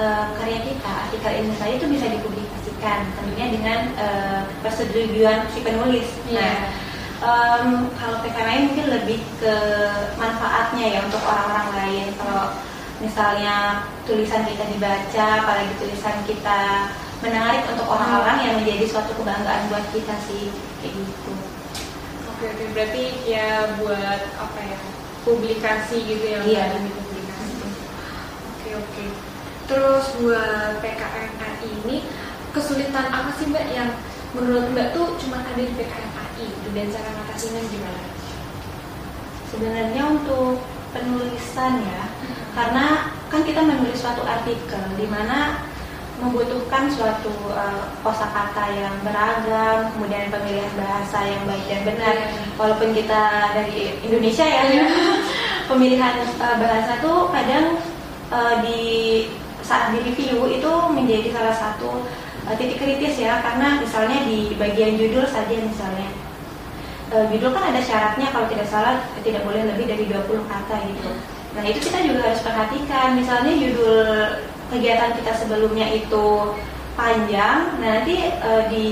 eh, 0.00 0.26
karya 0.40 0.60
kita, 0.66 0.90
artikel 1.06 1.30
ilmu 1.44 1.54
saya 1.60 1.76
itu 1.78 1.86
bisa 1.86 2.06
dipublikasikan, 2.10 3.06
tentunya 3.14 3.46
dengan 3.54 3.78
eh, 3.94 4.40
persetujuan 4.64 5.46
si 5.52 5.60
penulis. 5.62 6.08
Iya. 6.26 6.40
Nah, 6.40 6.56
em, 7.20 7.68
kalau 8.00 8.24
PKMAI 8.24 8.72
mungkin 8.72 8.86
lebih 8.88 9.20
ke 9.38 9.54
manfaatnya 10.16 10.86
ya 10.90 11.00
untuk 11.04 11.20
orang-orang 11.22 11.68
lain. 11.76 12.06
Kalau 12.16 12.56
misalnya 12.98 13.84
tulisan 14.08 14.48
kita 14.48 14.64
dibaca, 14.74 15.26
apalagi 15.44 15.72
tulisan 15.78 16.16
kita 16.24 16.90
menarik 17.20 17.68
untuk 17.68 17.84
orang-orang 17.84 18.38
yang 18.44 18.54
menjadi 18.64 18.84
suatu 18.88 19.12
kebanggaan 19.16 19.68
buat 19.68 19.84
kita 19.92 20.16
sih, 20.24 20.48
kayak 20.80 20.92
gitu. 20.96 21.32
Oke 22.32 22.44
oke 22.48 22.64
berarti 22.72 23.04
ya 23.28 23.76
buat 23.76 24.20
apa 24.40 24.60
ya 24.64 24.78
publikasi 25.28 25.96
gitu 26.08 26.24
ya 26.24 26.40
Iya. 26.40 26.64
Mbak, 26.80 26.96
publikasi. 27.04 27.52
Oke 28.48 28.68
oke. 28.80 29.04
Terus 29.68 30.04
buat 30.24 30.80
PKMI 30.80 31.68
ini 31.84 31.96
kesulitan 32.50 33.06
apa 33.12 33.30
sih 33.38 33.46
mbak 33.46 33.68
yang 33.70 33.94
menurut 34.34 34.66
mbak 34.74 34.90
tuh 34.96 35.14
cuma 35.22 35.44
ada 35.44 35.60
di 35.60 35.70
PKMI 35.76 36.46
gitu 36.48 36.68
dan 36.74 36.88
cara 36.90 37.08
ngatasinnya 37.14 37.62
gimana? 37.68 38.02
Sebenarnya 39.52 40.02
untuk 40.08 40.62
penulisan 40.90 41.72
ya, 41.86 42.02
karena 42.56 43.14
kan 43.30 43.42
kita 43.46 43.62
menulis 43.62 43.98
suatu 43.98 44.26
artikel 44.26 44.82
di 44.98 45.06
mana 45.06 45.69
membutuhkan 46.20 46.86
suatu 46.92 47.32
eh, 47.52 47.84
kosakata 48.04 48.70
yang 48.76 48.94
beragam, 49.02 49.88
kemudian 49.96 50.28
pemilihan 50.28 50.72
bahasa 50.76 51.18
yang 51.24 51.42
baik 51.48 51.64
dan 51.66 51.80
benar. 51.88 52.14
Walaupun 52.60 52.92
kita 52.92 53.22
dari 53.56 53.96
Indonesia 54.04 54.46
ya, 54.46 54.62
Iya. 54.70 54.84
pemilihan 55.70 56.14
eh, 56.24 56.56
bahasa 56.60 57.00
tuh 57.00 57.32
kadang 57.32 57.80
eh, 58.30 58.54
di 58.64 58.80
saat 59.64 59.92
di 59.92 60.00
review 60.04 60.48
itu 60.50 60.72
menjadi 60.92 61.28
salah 61.32 61.56
satu 61.56 62.04
eh, 62.48 62.54
titik 62.60 62.78
kritis 62.78 63.16
ya, 63.18 63.40
karena 63.42 63.80
misalnya 63.80 64.22
di 64.28 64.54
bagian 64.60 65.00
judul 65.00 65.24
saja 65.26 65.56
misalnya 65.56 66.08
Eh, 67.10 67.26
judul 67.34 67.50
kan 67.50 67.74
ada 67.74 67.82
syaratnya 67.82 68.30
kalau 68.30 68.46
tidak 68.46 68.70
salah 68.70 69.02
tidak 69.26 69.42
boleh 69.42 69.66
lebih 69.66 69.90
dari 69.90 70.06
20 70.06 70.46
kata 70.46 70.78
gitu. 70.86 71.10
Nah 71.58 71.66
itu 71.66 71.82
kita 71.82 72.06
juga 72.06 72.22
harus 72.22 72.38
perhatikan. 72.38 73.18
Misalnya 73.18 73.50
judul 73.58 74.06
kegiatan 74.70 75.12
kita 75.18 75.32
sebelumnya 75.36 75.86
itu 75.90 76.54
panjang, 76.94 77.74
nah 77.82 78.00
nanti 78.00 78.14
eh, 78.30 78.62
di 78.70 78.88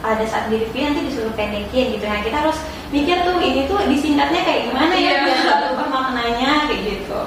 pada 0.00 0.24
saat 0.24 0.48
di 0.48 0.56
review 0.64 0.82
nanti 0.88 1.00
disuruh 1.12 1.32
pendekin 1.36 1.92
gitu. 1.96 2.04
Nah 2.08 2.24
kita 2.24 2.36
harus 2.40 2.58
mikir 2.88 3.20
tuh 3.22 3.36
ini 3.38 3.68
tuh 3.68 3.78
disingkatnya 3.86 4.40
kayak 4.42 4.60
gimana 4.72 4.94
ya 4.96 5.00
Iya. 5.00 5.16
biar 5.28 5.38
nggak 5.44 5.60
lupa 5.70 5.84
maknanya 5.92 6.50
kayak 6.66 6.82
gitu. 6.88 7.20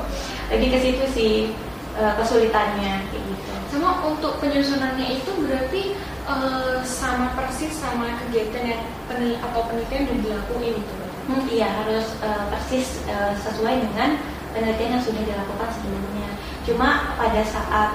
Lagi 0.50 0.68
ke 0.74 0.78
situ 0.82 1.04
sih 1.14 1.34
eh, 1.94 2.14
kesulitannya 2.18 2.94
kayak 3.14 3.24
gitu. 3.30 3.54
Sama 3.70 4.02
untuk 4.06 4.38
penyusunannya 4.42 5.22
itu 5.22 5.32
berarti 5.46 5.82
eh, 6.26 6.76
sama 6.82 7.38
persis 7.38 7.74
sama 7.78 8.18
kegiatan 8.26 8.74
yang 8.78 8.82
penel 9.06 9.38
atau 9.38 9.62
penelitian 9.70 10.10
yang 10.10 10.20
dilakuin 10.26 10.76
itu. 10.82 10.94
Hmm, 11.24 11.44
iya 11.48 11.70
harus 11.86 12.18
eh, 12.26 12.44
persis 12.50 13.06
eh, 13.06 13.34
sesuai 13.38 13.86
dengan 13.86 14.18
penelitian 14.52 14.98
yang 14.98 15.04
sudah 15.06 15.22
dilakukan 15.22 15.70
sebelumnya. 15.78 16.23
Cuma 16.64 17.16
pada 17.20 17.42
saat 17.44 17.90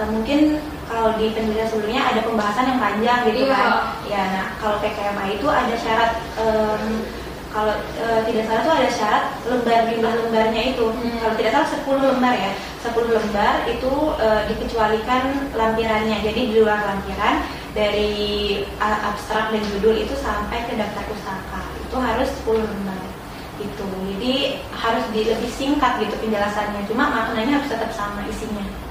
eh, 0.00 0.08
mungkin 0.08 0.58
kalau 0.84 1.16
di 1.16 1.32
penelitian 1.32 1.68
sebelumnya 1.68 2.02
ada 2.12 2.20
pembahasan 2.24 2.68
yang 2.68 2.80
panjang 2.80 3.18
gitu 3.28 3.48
Iya. 3.48 3.56
kan. 3.56 3.70
Ya, 4.04 4.22
nah 4.32 4.46
kalau 4.60 4.76
PKMA 4.80 5.24
itu 5.32 5.46
ada 5.48 5.74
syarat 5.80 6.10
em, 6.36 6.84
kalau 7.54 7.70
eh, 7.96 8.20
tidak 8.26 8.44
salah 8.50 8.62
tuh 8.66 8.74
ada 8.74 8.90
syarat 8.90 9.24
lembar 9.46 9.80
jumlah 9.88 10.12
lembarnya 10.26 10.62
itu. 10.74 10.84
Hmm. 10.90 11.16
Kalau 11.22 11.34
tidak 11.38 11.50
salah 11.54 11.68
10 11.70 12.08
lembar 12.10 12.34
ya. 12.34 12.52
10 12.82 13.16
lembar 13.16 13.54
itu 13.70 13.92
eh, 14.20 14.40
dikecualikan 14.52 15.22
lampirannya. 15.54 16.16
Jadi 16.20 16.40
di 16.52 16.54
luar 16.60 16.80
lampiran 16.84 17.34
dari 17.74 18.12
abstrak 18.78 19.50
dan 19.50 19.62
judul 19.74 19.98
itu 19.98 20.14
sampai 20.14 20.62
ke 20.66 20.78
daftar 20.78 21.02
pustaka 21.10 21.58
itu 21.74 21.96
harus 21.98 22.28
10 22.46 22.62
lembar 22.62 23.02
gitu 23.84 23.96
jadi 24.16 24.32
harus 24.72 25.04
di, 25.12 25.20
lebih 25.28 25.50
singkat 25.52 26.00
gitu 26.00 26.16
penjelasannya 26.24 26.80
cuma 26.88 27.04
maknanya 27.12 27.60
harus 27.60 27.68
tetap 27.68 27.92
sama 27.92 28.24
isinya 28.24 28.64
gitu 28.64 28.84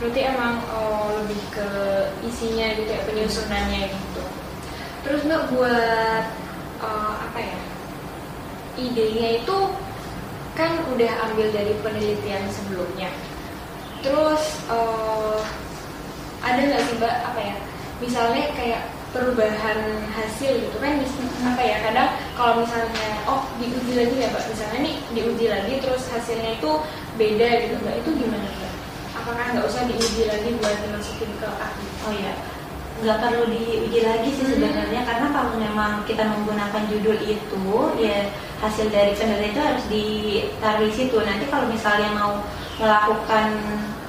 Berarti 0.00 0.20
emang 0.24 0.64
oh, 0.72 1.12
lebih 1.12 1.36
ke 1.52 1.68
isinya 2.24 2.72
gitu 2.72 2.88
ya 2.88 3.04
penyusunannya 3.04 3.92
gitu. 3.92 4.24
Terus 5.04 5.20
mbak 5.28 5.52
buat 5.52 6.24
eh, 6.80 7.14
apa 7.20 7.36
ya? 7.38 7.58
Idenya 8.80 9.44
itu 9.44 9.56
kan 10.56 10.72
udah 10.88 11.12
ambil 11.28 11.52
dari 11.52 11.76
penelitian 11.84 12.48
sebelumnya. 12.48 13.12
Terus 14.00 14.64
eh, 14.72 15.40
ada 16.48 16.60
nggak 16.64 16.82
sih 16.88 16.96
mbak 16.96 17.16
apa 17.20 17.40
ya? 17.44 17.56
Misalnya 18.00 18.56
kayak 18.56 18.82
perubahan 19.12 19.78
hasil 20.16 20.64
gitu 20.64 20.76
kan 20.80 20.96
apa 21.44 21.60
ya 21.60 21.76
kadang 21.84 22.08
kalau 22.40 22.64
misalnya 22.64 23.20
oh 23.28 23.44
diuji 23.60 23.92
lagi 24.00 24.16
ya 24.16 24.32
mbak 24.32 24.44
misalnya 24.48 24.78
nih 24.80 24.96
diuji 25.12 25.46
lagi 25.52 25.72
terus 25.84 26.08
hasilnya 26.08 26.56
itu 26.56 26.70
beda 27.20 27.48
gitu 27.68 27.74
mbak 27.84 27.94
itu 28.00 28.10
gimana 28.16 28.48
mbak? 28.48 28.72
apakah 29.12 29.44
nggak 29.52 29.66
usah 29.68 29.84
diuji 29.84 30.24
lagi 30.24 30.48
buat 30.56 30.76
dimasukin 30.80 31.30
ke 31.36 31.48
ahli? 31.52 31.86
oh 32.08 32.12
ya 32.16 32.32
nggak 33.04 33.18
perlu 33.20 33.44
diuji 33.52 34.00
lagi 34.00 34.28
sih 34.32 34.44
Hmm. 34.48 34.56
sebenarnya 34.56 35.02
karena 35.04 35.26
kalau 35.36 35.52
memang 35.60 35.92
kita 36.08 36.24
menggunakan 36.24 36.82
judul 36.88 37.16
itu 37.20 37.64
ya 38.00 38.32
hasil 38.64 38.88
dari 38.88 39.12
penelitian 39.16 39.52
itu 39.52 39.60
harus 39.60 39.84
ditaruh 39.92 40.84
di 40.88 40.92
situ 40.96 41.16
nanti 41.20 41.44
kalau 41.52 41.68
misalnya 41.68 42.08
mau 42.16 42.40
melakukan 42.80 43.52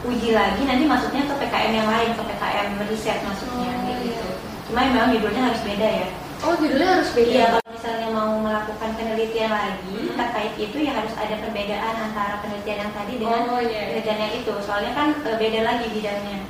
uji 0.07 0.31
lagi 0.31 0.63
nanti 0.63 0.87
masuknya 0.87 1.27
ke 1.27 1.35
PKM 1.35 1.71
yang 1.83 1.89
lain 1.91 2.09
ke 2.15 2.23
PKM 2.23 2.67
riset 2.87 3.19
maksudnya 3.27 3.75
Oh, 3.75 3.83
kayak 3.83 3.99
iya. 3.99 4.15
gitu 4.15 4.27
cuma 4.71 4.87
memang 4.87 5.11
judulnya 5.19 5.51
harus 5.51 5.61
beda 5.67 5.89
ya 5.91 6.07
Oh 6.41 6.57
judulnya 6.57 6.89
harus 6.97 7.09
beda. 7.13 7.29
Iya, 7.29 7.60
misalnya 7.81 8.13
mau 8.13 8.37
melakukan 8.37 8.93
penelitian 8.93 9.49
lagi 9.49 9.89
Hmm. 10.05 10.13
terkait 10.13 10.53
itu 10.53 10.77
ya 10.85 11.01
harus 11.01 11.17
ada 11.17 11.33
perbedaan 11.41 12.13
antara 12.13 12.37
penelitian 12.45 12.85
yang 12.85 12.93
tadi 12.93 13.13
dengan 13.17 13.41
Oh, 13.49 13.57
iya. 13.57 13.89
penelitian 13.89 14.19
yang 14.21 14.33
itu. 14.37 14.53
Soalnya 14.61 14.93
kan 14.93 15.09
e, 15.17 15.29
beda 15.33 15.59
lagi 15.65 15.89
bidangnya. 15.89 16.45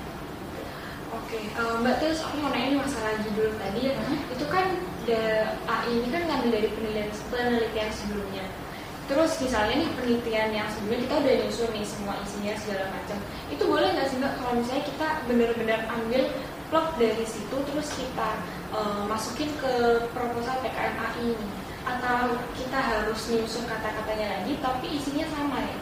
Oke, 1.15 1.39
eh, 1.39 1.74
Mbak 1.80 1.96
terus 2.04 2.20
aku 2.20 2.36
mau 2.44 2.52
nanya 2.52 2.84
masalah 2.84 3.15
judul 3.24 3.56
tadi 3.56 3.80
ya. 3.80 3.96
Hmm. 3.96 4.20
Itu 4.28 4.46
kan 4.52 4.76
da, 5.08 5.22
AI 5.72 6.04
ini 6.04 6.08
kan 6.12 6.22
ngambil 6.28 6.50
dari 6.52 6.67
penelitian 6.76 7.10
penelitian 7.32 7.89
sebelumnya. 7.96 8.46
Terus 9.08 9.32
misalnya 9.39 9.76
nih 9.88 9.89
penelitian 9.96 10.50
yang 10.52 10.67
sebelumnya 10.67 11.00
kita 11.08 11.15
udah 11.15 11.34
nyusun 11.48 11.70
nih 11.72 11.86
semua 11.88 12.13
isinya 12.28 12.54
segala 12.60 12.86
macam. 12.91 13.17
Itu 13.48 13.63
boleh 13.72 13.88
nggak 13.96 14.08
sih 14.12 14.20
Mbak 14.20 14.34
kalau 14.36 14.54
misalnya 14.60 14.84
kita 14.84 15.08
benar-benar 15.32 15.80
ambil 15.88 16.24
plot 16.67 16.88
dari 16.96 17.24
situ 17.28 17.56
terus 17.67 17.88
kita 18.00 18.30
eh, 18.72 19.04
masukin 19.04 19.52
ke 19.60 19.74
proposal 20.15 20.56
PKM 20.63 20.90
ini? 21.21 21.47
Atau 21.81 22.38
kita 22.57 22.77
harus 22.77 23.19
nyusun 23.29 23.65
kata-katanya 23.69 24.41
lagi 24.41 24.53
tapi 24.62 24.88
isinya 24.97 25.25
sama 25.29 25.62
ya? 25.62 25.77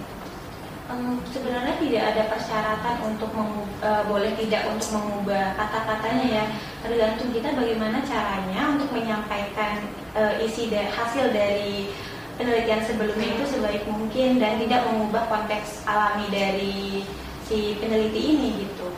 Um, 0.89 1.21
sebenarnya 1.29 1.77
tidak 1.77 2.03
ada 2.17 2.23
persyaratan 2.33 3.13
untuk 3.13 3.29
uh, 3.37 4.03
boleh 4.09 4.33
tidak 4.33 4.73
untuk 4.73 4.89
mengubah 4.97 5.53
kata-katanya 5.53 6.25
ya 6.25 6.45
tergantung 6.81 7.29
kita 7.29 7.53
bagaimana 7.53 8.01
caranya 8.01 8.73
untuk 8.73 8.89
menyampaikan 8.97 9.85
uh, 10.17 10.33
isi 10.41 10.73
da 10.73 10.89
hasil 10.89 11.29
dari 11.29 11.93
penelitian 12.41 12.81
sebelumnya 12.81 13.37
itu 13.37 13.45
sebaik 13.53 13.85
mungkin 13.85 14.41
dan 14.41 14.57
tidak 14.57 14.81
mengubah 14.89 15.29
konteks 15.29 15.85
alami 15.85 16.25
dari 16.33 17.05
si 17.45 17.77
peneliti 17.77 18.21
ini 18.33 18.49
gitu. 18.65 18.89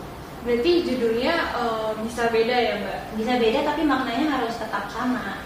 Berarti 0.47 0.71
judulnya 0.87 1.53
uh, 1.59 1.91
bisa 2.01 2.31
beda 2.31 2.55
ya 2.55 2.73
mbak? 2.79 2.99
Bisa 3.19 3.35
beda 3.35 3.59
tapi 3.67 3.81
maknanya 3.83 4.39
harus 4.39 4.55
tetap 4.55 4.87
sama. 4.93 5.43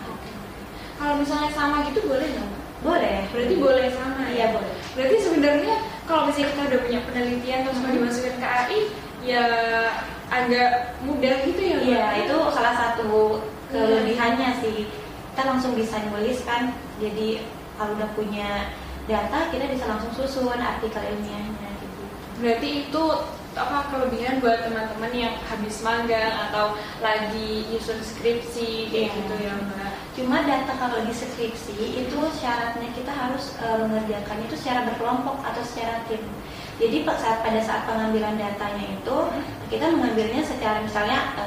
Kalau 0.95 1.13
misalnya 1.19 1.51
sama 1.51 1.85
gitu 1.91 1.99
boleh 2.07 2.27
nggak? 2.27 2.51
Boleh. 2.85 3.17
Berarti 3.33 3.55
boleh 3.57 3.87
sama 3.91 4.21
ya? 4.29 4.33
Iya 4.35 4.45
boleh. 4.55 4.73
Berarti 4.95 5.15
sebenarnya 5.19 5.73
kalau 6.05 6.21
misalnya 6.29 6.49
kita 6.53 6.61
udah 6.69 6.79
punya 6.85 6.99
penelitian 7.09 7.59
terus 7.65 7.79
mau 7.81 7.91
dimasukin 7.91 8.35
ke 8.37 8.47
AI, 8.47 8.79
ya 9.25 9.45
agak 10.29 10.71
mudah 11.01 11.35
gitu 11.43 11.61
ya? 11.61 11.77
Iya 11.81 12.05
itu 12.25 12.35
salah 12.53 12.75
satu 12.77 13.41
kelebihannya 13.73 14.49
sih. 14.63 14.87
Kita 15.33 15.41
langsung 15.49 15.73
bisa 15.75 15.99
nulis 16.07 16.39
kan. 16.47 16.71
Jadi 17.01 17.43
kalau 17.75 17.97
udah 17.99 18.09
punya 18.15 18.71
data 19.05 19.51
kita 19.51 19.65
bisa 19.67 19.85
langsung 19.89 20.11
susun 20.15 20.61
artikel 20.61 21.01
ilmiahnya. 21.01 21.69
Gitu. 21.81 22.03
Berarti 22.39 22.69
itu 22.87 23.03
apa 23.55 23.87
kelebihan 23.87 24.43
buat 24.43 24.67
teman-teman 24.67 25.11
yang 25.15 25.35
habis 25.47 25.79
magang 25.79 26.51
atau 26.51 26.75
lagi 26.99 27.63
nyusun 27.71 28.03
skripsi 28.03 28.91
kayak 28.91 29.15
yeah. 29.15 29.15
gitu 29.15 29.35
ya 29.47 29.53
mbak 29.55 29.94
cuma 30.15 30.47
data 30.47 30.71
kalau 30.79 31.03
di 31.03 31.11
skripsi 31.11 31.75
itu 31.75 32.19
syaratnya 32.39 32.87
kita 32.95 33.11
harus 33.11 33.59
e, 33.59 33.67
mengerjakan 33.83 34.47
itu 34.47 34.55
secara 34.55 34.87
berkelompok 34.87 35.43
atau 35.43 35.59
secara 35.59 36.07
tim. 36.07 36.23
Jadi 36.79 37.03
saat 37.03 37.43
pada 37.43 37.59
saat 37.59 37.83
pengambilan 37.83 38.39
datanya 38.39 38.95
itu 38.95 39.17
kita 39.67 39.91
mengambilnya 39.91 40.39
secara 40.39 40.79
misalnya 40.79 41.35
e, 41.35 41.45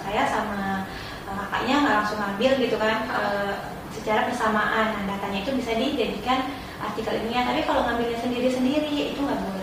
saya 0.00 0.24
sama 0.24 0.88
e, 1.28 1.30
kakaknya 1.30 1.74
nggak 1.84 1.96
langsung 2.00 2.20
ambil 2.24 2.52
gitu 2.56 2.76
kan 2.80 3.04
e, 3.04 3.22
secara 3.92 4.24
bersamaan. 4.32 4.86
Nah 4.96 5.04
datanya 5.16 5.44
itu 5.44 5.52
bisa 5.60 5.76
dijadikan 5.76 6.48
artikel 6.80 7.20
ilmiah 7.20 7.44
tapi 7.44 7.68
kalau 7.68 7.84
ngambilnya 7.84 8.16
sendiri-sendiri 8.16 9.12
itu 9.12 9.20
nggak 9.20 9.40
boleh. 9.44 9.60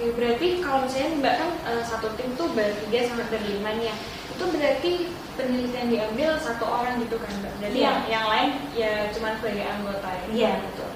Oke, 0.00 0.16
berarti 0.16 0.64
kalau 0.64 0.88
misalnya 0.88 1.12
Mbak 1.20 1.34
kan 1.36 1.50
uh, 1.68 1.82
satu 1.84 2.08
tim 2.16 2.32
tuh 2.32 2.48
bertiga 2.56 3.04
sampai 3.04 3.26
berlima 3.28 3.76
nih 3.76 3.92
ya. 3.92 3.96
Itu 4.40 4.56
berarti 4.56 4.92
penelitian 5.36 5.92
diambil 5.92 6.32
satu 6.40 6.64
orang 6.64 6.96
gitu 7.04 7.20
kan 7.20 7.28
Mbak? 7.28 7.52
Berarti 7.60 7.76
yeah. 7.76 7.92
yang, 7.92 8.00
yang 8.08 8.24
lain 8.24 8.50
ya 8.72 8.92
cuma 9.12 9.36
sebagai 9.36 9.68
anggota 9.68 10.08
ya? 10.08 10.24
Iya, 10.32 10.32
yeah, 10.32 10.54
betul. 10.64 10.90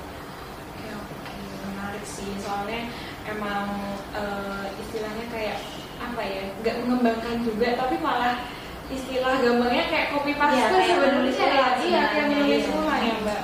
Oke, 0.72 0.86
oke. 0.96 1.34
Menarik 1.68 2.04
sih. 2.08 2.32
Soalnya 2.40 2.88
emang 3.28 3.68
uh, 4.16 4.64
istilahnya 4.80 5.28
kayak 5.28 5.60
apa 6.00 6.22
ya, 6.24 6.42
nggak 6.64 6.76
mengembangkan 6.88 7.36
juga, 7.44 7.68
tapi 7.76 8.00
malah 8.00 8.48
istilah 8.88 9.36
gampangnya 9.44 9.84
kayak 9.92 10.08
copy 10.16 10.32
paste 10.40 10.56
yeah, 10.56 10.88
sebenarnya 10.88 11.44
ya, 11.44 11.66
iya 11.84 12.02
kayak 12.16 12.26
menulis 12.32 12.64
semua 12.64 12.96
ya 12.96 13.14
Mbak. 13.28 13.42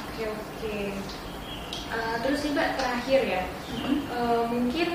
Oke, 0.00 0.24
oke. 0.32 0.76
Uh, 1.92 2.16
terus 2.24 2.40
sih 2.40 2.56
Mbak 2.56 2.68
terakhir 2.80 3.20
ya, 3.20 3.42
uh, 4.16 4.48
mungkin 4.48 4.88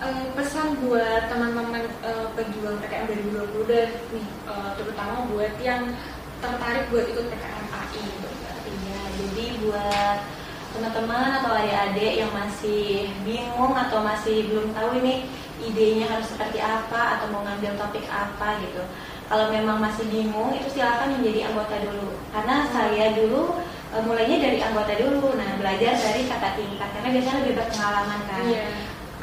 uh, 0.00 0.24
pesan 0.34 0.78
buat 0.82 1.30
teman-teman 1.30 1.86
uh, 2.02 2.26
pejuang 2.34 2.80
PKM 2.82 3.06
2020 3.30 3.70
dan 3.70 3.88
nih 4.10 4.26
uh, 4.48 4.70
terutama 4.74 5.28
buat 5.30 5.54
yang 5.62 5.94
tertarik 6.42 6.90
buat 6.90 7.06
ikut 7.06 7.26
PKM 7.30 7.66
AI 7.70 8.02
gitu. 8.02 8.28
Iya, 8.64 9.00
jadi 9.20 9.44
buat 9.62 10.18
teman-teman 10.74 11.38
atau 11.38 11.52
adik-adik 11.54 12.12
yang 12.18 12.32
masih 12.34 13.06
bingung 13.22 13.78
atau 13.78 14.02
masih 14.02 14.50
belum 14.50 14.74
tahu 14.74 14.98
ini 14.98 15.30
idenya 15.62 16.10
harus 16.10 16.26
seperti 16.34 16.58
apa 16.58 17.18
atau 17.18 17.30
mau 17.30 17.46
ngambil 17.46 17.78
topik 17.78 18.04
apa 18.10 18.58
gitu. 18.58 18.82
Kalau 19.24 19.48
memang 19.48 19.80
masih 19.80 20.04
bingung 20.10 20.52
itu 20.52 20.68
silakan 20.74 21.16
menjadi 21.16 21.48
anggota 21.48 21.78
dulu. 21.80 22.12
Karena 22.34 22.66
saya 22.68 23.14
dulu 23.16 23.56
uh, 23.94 24.02
mulainya 24.02 24.36
dari 24.42 24.58
anggota 24.58 24.92
dulu 24.98 25.38
nah 25.38 25.54
belajar 25.56 25.94
dari 25.94 26.26
kata 26.26 26.58
tingkat 26.58 26.88
karena 26.98 27.08
biasanya 27.14 27.38
lebih 27.46 27.54
berpengalaman 27.62 28.20
kan 28.26 28.44
yeah. 28.50 28.68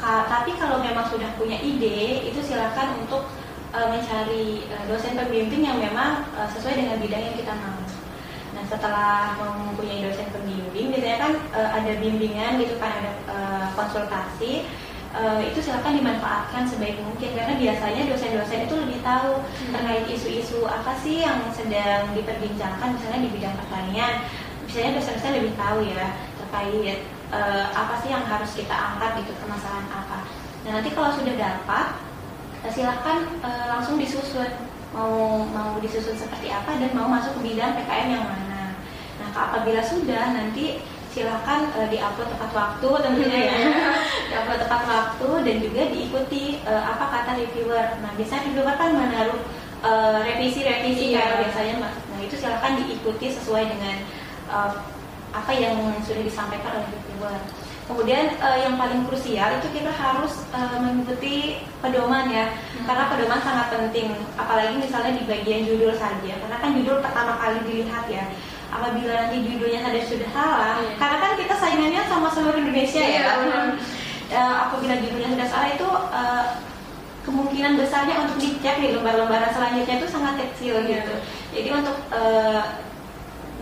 Ka 0.02 0.26
tapi 0.26 0.58
kalau 0.58 0.82
memang 0.82 1.06
sudah 1.06 1.30
punya 1.38 1.62
ide 1.62 2.26
itu 2.26 2.42
silakan 2.42 3.06
untuk 3.06 3.22
uh, 3.70 3.86
mencari 3.86 4.66
uh, 4.66 4.84
dosen 4.90 5.14
pembimbing 5.14 5.62
yang 5.62 5.78
memang 5.78 6.26
uh, 6.34 6.50
sesuai 6.50 6.74
dengan 6.74 6.98
bidang 6.98 7.22
yang 7.22 7.36
kita 7.38 7.54
mau 7.54 7.78
nah 8.52 8.64
setelah 8.68 9.32
mempunyai 9.38 10.04
dosen 10.04 10.28
pembimbing 10.28 10.90
biasanya 10.92 11.18
kan 11.22 11.32
uh, 11.54 11.70
ada 11.78 11.92
bimbingan 12.02 12.60
gitu 12.60 12.76
kan 12.82 12.92
ada 12.98 13.12
uh, 13.30 13.66
konsultasi 13.78 14.68
uh, 15.14 15.40
itu 15.40 15.62
silakan 15.62 15.96
dimanfaatkan 15.96 16.68
sebaik 16.68 17.00
mungkin 17.00 17.32
karena 17.32 17.54
biasanya 17.56 18.02
dosen-dosen 18.12 18.68
itu 18.68 18.74
lebih 18.76 18.98
tahu 19.00 19.40
hmm. 19.40 19.72
terkait 19.72 20.04
isu-isu 20.10 20.66
apa 20.68 20.92
sih 21.00 21.24
yang 21.24 21.40
sedang 21.54 22.12
diperbincangkan 22.12 22.92
misalnya 22.92 23.20
di 23.24 23.30
bidang 23.38 23.54
pertanian 23.54 24.14
misalnya 24.68 24.98
dosen-dosen 25.00 25.32
lebih 25.38 25.54
tahu 25.56 25.78
ya 25.86 26.04
terkait 26.42 26.98
uh, 27.32 27.64
apa 27.72 27.94
sih 28.04 28.12
yang 28.12 28.22
harus 28.28 28.52
kita 28.52 28.70
angkat 28.70 29.24
gitu 29.24 29.32
permasalahan 29.40 29.88
apa. 29.88 30.18
Nah 30.62 30.70
nanti 30.78 30.90
kalau 30.92 31.10
sudah 31.16 31.34
dapat 31.34 31.86
eh, 32.62 32.70
silahkan 32.70 33.18
uh, 33.42 33.64
langsung 33.72 33.96
disusun 33.98 34.52
mau 34.92 35.48
mau 35.48 35.80
disusun 35.80 36.14
seperti 36.14 36.52
apa 36.52 36.76
dan 36.76 36.92
mau 36.92 37.08
masuk 37.08 37.40
ke 37.40 37.50
bidang 37.50 37.72
PKM 37.80 38.08
yang 38.12 38.24
mana. 38.28 38.76
Nah 39.18 39.28
apabila 39.32 39.80
sudah 39.80 40.36
nanti 40.36 40.84
silahkan 41.12 41.72
uh, 41.76 41.88
diupload 41.88 42.28
tepat 42.36 42.50
waktu 42.52 42.88
tentunya 43.00 43.40
ya 43.48 43.56
diupload 44.30 44.60
tepat 44.68 44.82
waktu 44.84 45.28
dan 45.48 45.56
juga 45.64 45.82
diikuti 45.88 46.44
uh, 46.68 46.84
apa 46.84 47.04
kata 47.08 47.40
reviewer. 47.40 47.86
Nah 48.04 48.12
biasanya 48.14 48.52
reviewer 48.52 48.76
kan 48.76 48.90
menaruh 48.92 49.40
revisi-revisi 50.22 51.10
uh, 51.10 51.18
kan 51.18 51.42
biasanya 51.42 51.74
nah 51.82 52.20
itu 52.22 52.38
silahkan 52.38 52.78
diikuti 52.78 53.34
sesuai 53.34 53.66
dengan 53.66 53.96
uh, 54.46 54.70
apa 55.32 55.52
yang 55.56 55.74
sudah 56.04 56.22
disampaikan 56.22 56.76
oleh 56.76 56.88
reviewer. 56.92 57.40
Kemudian 57.82 58.38
uh, 58.38 58.56
yang 58.62 58.78
paling 58.78 59.04
krusial 59.10 59.58
itu 59.58 59.68
kita 59.74 59.90
harus 59.90 60.46
uh, 60.54 60.78
mengikuti 60.80 61.60
pedoman 61.82 62.30
ya, 62.30 62.54
hmm. 62.54 62.86
karena 62.86 63.04
pedoman 63.10 63.40
sangat 63.42 63.74
penting. 63.74 64.14
Apalagi 64.38 64.78
misalnya 64.78 65.18
di 65.18 65.26
bagian 65.26 65.66
judul 65.66 65.92
saja, 65.98 66.32
karena 66.38 66.56
kan 66.62 66.70
judul 66.78 67.02
pertama 67.02 67.36
kali 67.42 67.58
dilihat 67.66 68.06
ya. 68.06 68.30
Apabila 68.72 69.12
nanti 69.12 69.44
judulnya 69.44 69.84
ada 69.84 70.00
sudah 70.08 70.30
salah, 70.32 70.80
yeah. 70.80 70.96
karena 70.96 71.16
kan 71.20 71.32
kita 71.36 71.54
saingannya 71.60 72.02
sama 72.08 72.32
seluruh 72.32 72.56
Indonesia 72.56 73.04
yeah, 73.04 73.36
ya. 73.36 73.68
Uh, 74.32 74.54
apabila 74.64 74.96
judulnya 74.96 75.28
sudah 75.36 75.48
salah 75.52 75.68
itu 75.76 75.88
uh, 75.92 76.44
kemungkinan 77.28 77.76
besarnya 77.76 78.24
untuk 78.24 78.40
dicek 78.40 78.80
di 78.80 78.96
lembar-lembaran 78.96 79.52
selanjutnya 79.52 80.00
itu 80.00 80.08
sangat 80.08 80.40
kecil 80.40 80.80
yeah. 80.88 81.04
gitu. 81.04 81.14
Jadi 81.52 81.68
untuk 81.68 81.96
uh, 82.14 82.64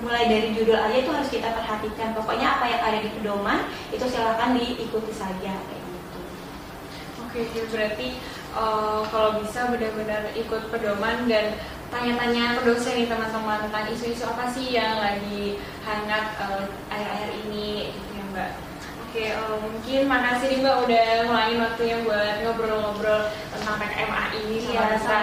mulai 0.00 0.28
dari 0.28 0.56
judul 0.56 0.76
aja 0.76 0.96
itu 0.96 1.10
harus 1.12 1.30
kita 1.30 1.48
perhatikan. 1.52 2.16
Pokoknya 2.16 2.58
apa 2.58 2.64
yang 2.68 2.82
ada 2.82 2.98
di 3.00 3.10
pedoman 3.12 3.58
itu 3.92 4.04
silakan 4.08 4.56
diikuti 4.56 5.12
saja 5.12 5.52
kayak 5.56 5.84
gitu. 5.84 6.20
Oke 7.24 7.40
okay, 7.46 7.62
berarti 7.68 8.06
uh, 8.56 9.06
kalau 9.08 9.40
bisa 9.40 9.70
benar-benar 9.70 10.32
ikut 10.34 10.62
pedoman 10.72 11.28
dan 11.30 11.54
tanya-tanya 11.90 12.58
ke 12.58 12.70
dosen 12.70 13.02
nih 13.02 13.10
teman-teman 13.10 13.66
tentang 13.66 13.86
isu-isu 13.90 14.22
apa 14.30 14.46
sih 14.54 14.74
yang 14.74 15.02
lagi 15.02 15.58
hangat 15.82 16.38
uh, 16.38 16.64
akhir-akhir 16.86 17.30
ini 17.46 17.90
gitu 17.98 18.10
ya 18.14 18.24
mbak 18.30 18.69
Oke, 19.10 19.26
uh, 19.34 19.58
mungkin 19.58 20.06
makasih 20.06 20.46
nih 20.54 20.58
Mbak 20.62 20.76
udah 20.86 21.06
ngulangin 21.26 21.58
waktunya 21.58 21.96
buat 22.06 22.46
ngobrol-ngobrol 22.46 23.26
tentang 23.50 23.82
PKMA 23.82 24.24
ini 24.38 24.62
sama 24.62 24.70
ya, 24.70 24.86
kita. 25.02 25.18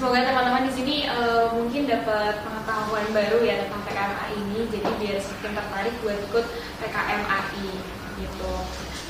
Semoga 0.00 0.24
teman-teman 0.24 0.64
di 0.64 0.72
sini 0.72 0.96
uh, 1.12 1.52
mungkin 1.52 1.84
dapat 1.84 2.40
pengetahuan 2.40 3.04
baru 3.12 3.44
ya 3.44 3.68
tentang 3.68 3.84
PKMA 3.84 4.26
ini, 4.32 4.58
jadi 4.72 4.90
biar 4.96 5.16
semakin 5.20 5.60
tertarik 5.60 5.94
buat 6.00 6.16
ikut 6.24 6.46
PKMAI 6.80 7.68
gitu. 8.16 8.52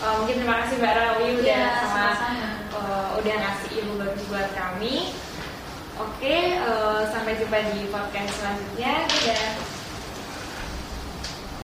Uh, 0.02 0.14
mungkin 0.18 0.34
terima 0.42 0.56
kasih 0.66 0.74
Mbak 0.82 0.94
Rawi 0.98 1.28
udah 1.38 1.54
ya, 1.54 1.70
sama, 1.86 2.10
Uh, 2.74 3.22
udah 3.22 3.34
ngasih 3.38 3.70
ilmu 3.80 4.02
bagus 4.02 4.22
buat 4.26 4.50
kami. 4.50 5.14
Oke, 5.94 6.58
uh, 6.58 7.06
sampai 7.06 7.38
jumpa 7.38 7.70
di 7.70 7.86
podcast 7.86 8.34
selanjutnya. 8.34 9.06
Dadah. 9.06 9.77